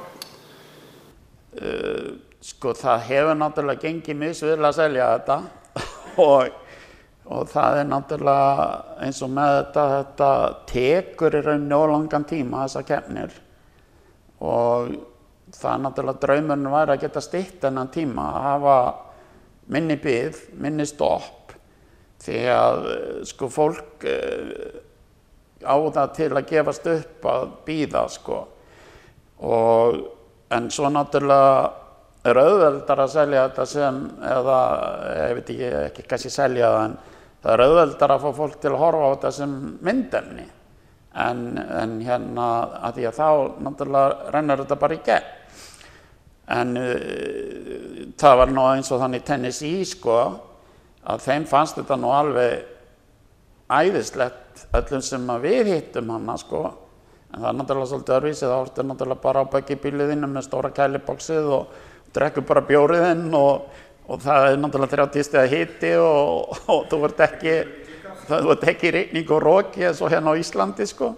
Uh, 1.50 2.08
sko 2.46 2.72
það 2.78 3.06
hefur 3.08 3.38
náttúrulega 3.40 3.84
gengið 3.88 4.18
misvill 4.20 4.62
að 4.62 4.76
selja 4.78 5.08
þetta 5.16 5.38
og, 6.28 6.52
og 7.26 7.48
það 7.50 7.80
er 7.80 7.88
náttúrulega 7.90 8.68
eins 9.02 9.22
og 9.26 9.32
með 9.34 9.54
þetta, 9.56 9.86
þetta 9.96 10.32
tekur 10.70 11.38
í 11.40 11.44
rauninni 11.46 11.80
ólangan 11.80 12.26
tíma 12.30 12.66
þessa 12.68 12.86
kemnir 12.86 13.34
og 14.40 14.92
það 15.54 15.72
er 15.72 15.82
náttúrulega 15.84 16.22
draumurinn 16.24 16.72
væri 16.72 16.94
að 16.94 17.02
geta 17.04 17.22
stitt 17.24 17.58
þennan 17.64 17.90
tíma 17.92 18.26
að 18.30 18.46
hafa 18.46 18.76
minni 19.70 19.96
byggð, 20.00 20.38
minni 20.62 20.86
stopp 20.88 21.54
því 22.20 22.40
að 22.52 22.86
sko 23.30 23.48
fólk 23.50 24.06
uh, 24.08 24.80
á 25.64 25.76
það 25.76 26.14
til 26.16 26.30
að 26.32 26.48
gefast 26.48 26.88
upp 26.88 27.28
að 27.28 27.44
býða 27.66 28.06
sko. 28.12 28.40
Og 29.44 30.00
en 30.52 30.68
svo 30.72 30.90
náttúrulega 30.92 31.60
er 32.28 32.40
auðveldar 32.40 33.04
að 33.04 33.12
selja 33.14 33.44
þetta 33.48 33.66
sem, 33.68 34.00
eða 34.28 34.60
ég 35.16 35.36
veit 35.38 35.52
ekki, 35.54 35.70
ekki 35.86 36.06
kannski 36.08 36.32
selja 36.32 36.68
það 36.68 36.86
en 36.86 36.96
það 37.40 37.52
er 37.54 37.64
auðveldar 37.66 38.14
að 38.14 38.24
fá 38.24 38.30
fólk 38.36 38.58
til 38.60 38.72
að 38.74 38.80
horfa 38.82 39.06
á 39.08 39.12
þetta 39.14 39.30
sem 39.38 39.54
myndefni 39.80 40.46
en, 41.14 41.44
en 41.58 41.96
hérna 42.04 42.48
að 42.86 42.98
því 42.98 43.06
að 43.08 43.18
þá 43.18 43.28
náttúrulega 43.66 44.34
rennur 44.34 44.62
þetta 44.64 44.80
bara 44.80 44.96
í 44.96 45.00
gegn. 45.06 45.30
En 46.50 46.76
uh, 46.78 48.04
það 48.18 48.38
var 48.42 48.52
nú 48.54 48.66
eins 48.72 48.90
og 48.90 49.02
þannig 49.02 49.26
Tennessee 49.26 49.86
sko 49.86 50.20
að 51.10 51.24
þeim 51.26 51.46
fannst 51.50 51.78
þetta 51.78 51.98
nú 51.98 52.12
alveg 52.14 52.66
æðislegt 53.70 54.64
öllum 54.76 55.02
sem 55.04 55.28
að 55.30 55.46
við 55.46 55.74
hittum 55.74 56.10
hana 56.14 56.36
sko. 56.40 56.64
En 57.30 57.44
það 57.44 57.50
er 57.52 57.58
náttúrulega 57.60 57.90
svolítið 57.92 58.16
örvísið, 58.16 58.50
þá 58.50 58.56
ertu 58.64 58.84
náttúrulega 58.86 59.22
bara 59.22 59.44
á 59.46 59.52
bækibíliðinu 59.52 60.30
með 60.30 60.46
stóra 60.48 60.72
kæliboksið 60.74 61.52
og 61.54 61.76
drekkur 62.14 62.46
bara 62.48 62.64
bjóriðinn 62.66 63.28
og, 63.38 63.68
og 64.10 64.24
það 64.24 64.46
er 64.48 64.58
náttúrulega 64.58 64.96
30 65.06 65.26
steg 65.28 65.54
hitti 65.54 65.92
og, 66.02 66.56
og 66.74 66.88
þú 66.90 67.00
vart 67.04 67.22
ekki, 67.28 67.54
þú 68.30 68.52
vart 68.52 68.68
ekki 68.72 68.94
reyning 68.94 69.34
og 69.34 69.42
róki 69.44 69.84
eins 69.88 70.00
og 70.04 70.12
hérna 70.12 70.34
á 70.34 70.40
Íslandi 70.40 70.86
sko. 70.88 71.10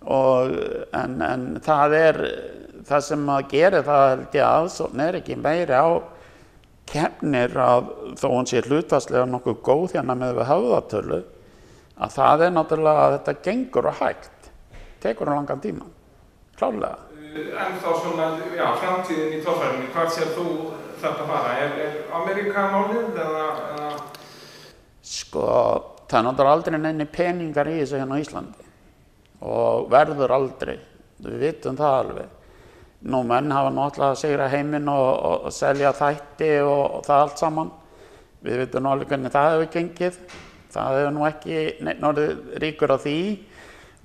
Og, 0.00 0.54
en, 0.96 1.18
en 1.20 1.42
það 1.64 1.96
er 1.98 2.20
það 2.88 3.04
sem 3.04 3.26
að 3.34 3.50
gera 3.50 3.82
það 3.84 4.06
held 4.08 4.38
ég 4.38 4.46
aðsókn 4.46 5.04
er 5.04 5.18
ekki 5.20 5.36
meiri 5.36 5.76
á 5.76 5.88
kemnir 6.90 7.52
að 7.60 7.90
þó 8.18 8.26
hún 8.32 8.48
sé 8.48 8.62
hlutastlega 8.64 9.28
nokkuð 9.28 9.60
góð 9.66 9.98
hérna 9.98 10.16
með 10.18 10.40
við 10.40 10.48
höfðatölu 10.48 11.20
að 12.00 12.16
það 12.16 12.44
er 12.46 12.54
náttúrulega 12.56 13.04
að 13.04 13.14
þetta 13.18 13.36
gengur 13.44 13.90
og 13.90 14.00
hægt 14.00 14.50
tekur 15.00 15.30
á 15.32 15.36
langan 15.36 15.60
tíma, 15.60 15.86
klálega. 16.58 16.98
En 17.30 17.76
þá 17.78 17.90
svona, 18.02 18.26
já, 18.56 18.66
framtíðin 18.80 19.36
í 19.36 19.42
tófærinni, 19.44 19.90
hvað 19.94 20.08
sér 20.16 20.32
þú 20.34 20.46
þetta 21.00 21.26
fara? 21.28 21.52
Er, 21.62 21.76
er 21.84 22.00
Amerika 22.18 22.64
málið 22.72 23.20
eða, 23.22 23.44
eða? 23.76 23.90
Sko, 25.06 25.44
það 26.10 26.18
er 26.18 26.26
náttúrulega 26.26 26.56
aldrei 26.56 26.78
neini 26.80 27.06
peningar 27.06 27.70
í 27.70 27.78
þessu 27.80 28.00
hérna 28.00 28.18
á 28.18 28.22
Íslandi 28.24 28.68
og 29.40 29.86
verður 29.92 30.34
aldrei, 30.36 30.76
við 31.24 31.36
vitum 31.40 31.78
það 31.78 31.94
alveg. 32.02 32.32
Nú 33.08 33.22
menn 33.24 33.54
hafa 33.54 33.70
náttúrulega 33.72 34.12
að 34.12 34.20
segra 34.20 34.48
heiminn 34.52 34.90
og, 34.92 35.06
og, 35.08 35.46
og 35.48 35.54
selja 35.56 35.94
þætti 35.96 36.50
og, 36.66 36.82
og 36.98 37.06
það 37.06 37.22
allt 37.24 37.40
saman. 37.40 37.70
Við 38.44 38.60
vitum 38.64 38.84
náttúrulega 38.84 39.14
hvernig 39.14 39.32
það 39.32 39.48
hefur 39.54 39.70
gengið. 39.76 40.18
Það 40.74 40.98
hefur 40.98 41.16
nú 41.16 41.24
ekki 41.30 41.62
náttúrulega 41.86 42.60
ríkur 42.64 42.92
á 42.92 42.98
því 43.00 43.16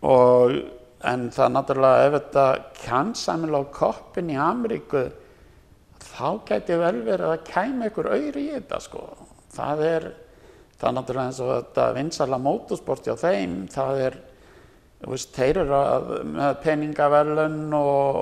og 0.05 0.55
en 1.11 1.27
það 1.35 1.53
náttúrulega 1.57 2.07
ef 2.07 2.15
þetta 2.15 2.45
kjansamilega 2.79 3.67
á 3.67 3.73
koppin 3.75 4.31
í 4.31 4.39
Ameríku 4.39 5.03
þá 6.05 6.27
gæti 6.47 6.77
vel 6.79 6.97
verið 7.05 7.31
að 7.33 7.45
kæma 7.49 7.89
ykkur 7.89 8.11
auðri 8.13 8.45
í 8.45 8.53
þetta 8.55 8.79
sko. 8.83 9.03
Það 9.55 9.83
er, 9.89 10.07
það 10.85 10.91
er 10.91 10.97
náttúrulega 10.99 11.29
eins 11.31 11.41
og 11.41 11.51
þetta 11.51 11.85
vinsala 11.95 12.37
mótorsport 12.37 13.07
hjá 13.07 13.15
þeim, 13.17 13.53
það 13.73 14.01
er, 14.05 14.17
veist, 15.09 15.31
þeir 15.33 15.59
eru 15.63 15.73
að, 15.79 16.11
með 16.29 16.59
peningavellun 16.61 17.57
og, 17.73 18.19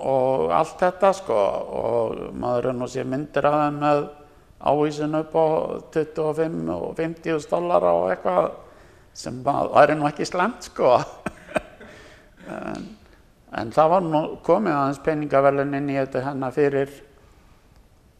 og 0.00 0.54
allt 0.56 0.80
þetta 0.80 1.12
sko 1.20 1.36
og 1.82 2.24
maður 2.40 2.70
er 2.72 2.78
nú 2.80 2.88
sér 2.88 3.10
myndir 3.12 3.50
að 3.50 3.60
þeim 3.60 3.78
með 3.84 4.02
ávísin 4.64 5.20
upp 5.20 5.36
á 5.36 5.46
25 6.00 6.74
og 6.78 6.90
50 6.96 7.48
dólar 7.52 7.88
og 7.92 8.08
eitthvað 8.14 8.52
sem 9.14 9.44
er 9.44 9.96
nú 10.00 10.08
ekki 10.08 10.24
slemt 10.26 10.70
sko. 10.70 10.96
en, 12.56 12.86
en 13.52 13.74
það 13.76 13.92
var 13.92 14.06
nú 14.08 14.28
komið 14.46 14.78
aðeins 14.78 15.04
peningavelun 15.04 15.76
inn 15.76 15.92
í 15.92 16.00
þetta 16.00 16.24
hérna 16.24 16.54
fyrir 16.56 17.02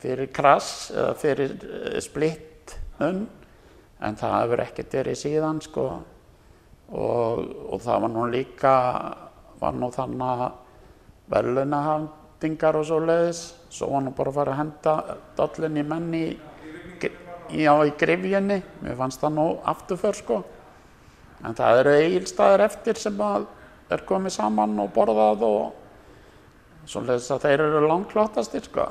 fyrir 0.05 0.29
krass 0.37 0.91
eða 0.93 1.15
fyrir 1.17 1.55
uh, 1.65 2.03
splitt 2.05 2.51
unn 3.03 3.25
en 4.05 4.19
það 4.19 4.35
hefur 4.41 4.63
ekkert 4.65 4.97
verið 4.99 5.21
síðan 5.21 5.61
sko. 5.65 5.87
Og, 6.95 7.39
og 7.73 7.81
það 7.81 8.03
var 8.05 8.13
nú 8.13 8.25
líka 8.31 8.75
var 9.61 9.77
nú 9.79 9.89
þannig 9.95 10.25
að 10.29 10.43
velunahafndingar 11.33 12.77
og 12.77 12.85
svo 12.89 12.99
leiðis 13.01 13.45
svo 13.73 13.89
var 13.95 14.05
nú 14.05 14.13
bara 14.15 14.31
að 14.31 14.39
fara 14.39 14.53
að 14.53 14.61
henda 14.61 14.95
dollin 15.39 15.81
í 15.81 15.85
menni 15.89 16.25
í, 16.29 17.65
á, 17.65 17.75
í 17.81 17.95
grifjunni 17.99 18.61
mér 18.83 18.99
fannst 18.99 19.23
það 19.23 19.39
nú 19.39 19.47
afturför 19.73 20.21
sko. 20.21 20.43
En 21.45 21.57
það 21.57 21.81
eru 21.83 21.97
eigilstaðir 22.03 22.67
eftir 22.69 23.01
sem 23.01 23.19
að 23.21 23.49
er 23.93 24.05
komið 24.09 24.37
saman 24.37 24.79
og 24.81 24.93
borðað 24.95 25.43
og 25.49 26.87
svoleiðis 26.89 27.33
að 27.35 27.47
þeir 27.47 27.65
eru 27.67 27.83
langkláttastir 27.89 28.65
sko. 28.69 28.87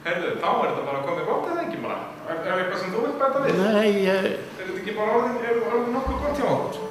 Herðu, 0.00 0.30
þá 0.40 0.46
er 0.48 0.62
þetta 0.64 0.82
bara 0.86 1.00
komið 1.04 1.26
gott 1.28 1.48
eða 1.50 1.62
ekki 1.66 1.78
bara? 1.82 1.96
Er, 2.24 2.38
er 2.40 2.60
eitthvað 2.62 2.78
sem 2.80 2.92
þú 2.94 3.00
vilt 3.04 3.18
bæta 3.20 3.40
við? 3.44 3.58
Nei, 3.60 3.88
ég... 4.00 4.28
Er 4.32 4.62
þetta 4.62 4.78
ekki 4.80 4.94
bara 4.96 5.16
orðin, 5.18 5.34
er 5.44 5.58
orðin 5.60 5.90
nokkuð 5.92 6.22
gott 6.22 6.38
hjá 6.40 6.46
okkur? 6.54 6.86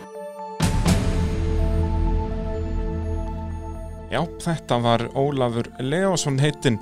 Já, 4.09 4.21
þetta 4.45 4.77
var 4.83 5.05
Ólafur 5.17 5.71
Leosson 5.81 6.37
heitinn 6.41 6.77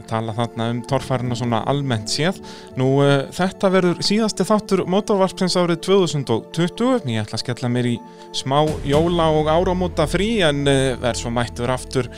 að 0.00 0.10
tala 0.10 0.34
þarna 0.34 0.66
um 0.72 0.82
torfærina 0.90 1.38
svona 1.38 1.62
almennt 1.70 2.10
séð. 2.10 2.42
Nú 2.78 2.90
uh, 3.04 3.30
þetta 3.38 3.70
verður 3.76 4.02
síðasti 4.10 4.48
þáttur 4.50 4.82
mótorvarpsins 4.90 5.54
árið 5.62 5.78
2020. 5.86 7.06
Ég 7.14 7.22
ætla 7.22 7.38
að 7.38 7.44
skella 7.44 7.70
mér 7.70 7.92
í 7.92 7.96
smá 8.34 8.64
jóla 8.82 9.30
og 9.30 9.54
áramóta 9.54 10.10
frí 10.10 10.42
en 10.42 10.66
uh, 10.66 10.98
verð 10.98 11.22
svo 11.22 11.30
mættur 11.38 11.70
aftur 11.70 12.10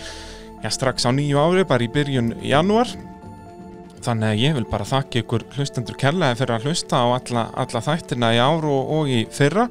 já, 0.64 0.72
strax 0.72 1.04
á 1.04 1.12
nýju 1.12 1.36
ári, 1.44 1.68
bara 1.68 1.84
í 1.84 1.92
byrjun 1.92 2.38
janúar. 2.40 2.88
Þannig 4.00 4.30
að 4.30 4.40
ég 4.40 4.54
vil 4.56 4.66
bara 4.70 4.86
þakka 4.88 5.20
ykkur 5.20 5.44
hlustendur 5.56 5.98
kærlega 6.00 6.38
fyrir 6.38 6.54
að 6.56 6.68
hlusta 6.68 7.02
á 7.04 7.06
alla, 7.18 7.42
alla 7.60 7.82
þættina 7.84 8.30
í 8.32 8.40
ár 8.40 8.64
og, 8.68 8.94
og 8.96 9.10
í 9.12 9.20
fyrra. 9.34 9.66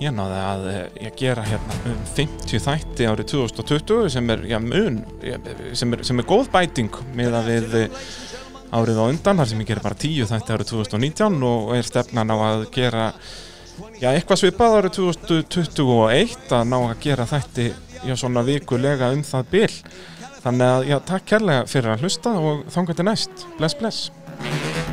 Ég 0.00 0.14
náði 0.16 0.38
að 0.40 0.66
ég 1.04 1.16
gera 1.20 1.44
hérna 1.44 1.76
um 1.90 1.98
50 2.16 2.62
þætti 2.64 3.08
árið 3.10 3.26
2020 3.34 4.08
sem 4.14 4.32
er, 4.32 4.46
já, 4.48 4.56
mun, 4.64 5.02
sem 5.76 5.92
er, 5.92 6.04
sem 6.08 6.22
er 6.22 6.28
góð 6.30 6.48
bæting 6.54 7.02
með 7.18 7.36
að 7.36 7.50
við 7.50 7.76
árið 8.70 9.02
á 9.02 9.04
undan, 9.04 9.42
þar 9.42 9.50
sem 9.50 9.60
ég 9.60 9.68
gera 9.68 9.84
bara 9.84 9.98
10 9.98 10.30
þætti 10.30 10.54
árið 10.56 10.72
2019 10.72 11.46
og 11.50 11.72
er 11.76 11.86
stefnan 11.86 12.32
á 12.32 12.36
að 12.38 12.64
gera 12.72 13.10
já, 14.00 14.08
eitthvað 14.14 14.40
svipað 14.40 14.78
árið 14.78 14.96
2021 15.00 16.56
að 16.56 16.66
ná 16.70 16.78
að 16.78 16.96
gera 17.04 17.28
þætti 17.28 17.68
já, 18.06 18.14
svona 18.16 18.44
vikulega 18.46 19.12
um 19.14 19.22
það 19.26 19.52
bil. 19.52 19.72
Þannig 20.40 20.66
að 20.66 20.86
já, 20.88 20.96
takk 21.10 21.26
kærlega 21.34 21.66
fyrir 21.68 21.94
að 21.94 22.06
hlusta 22.06 22.32
og 22.40 22.64
þángat 22.72 23.02
er 23.02 23.10
næst. 23.10 23.46
Bless, 23.58 23.76
bless. 23.76 24.89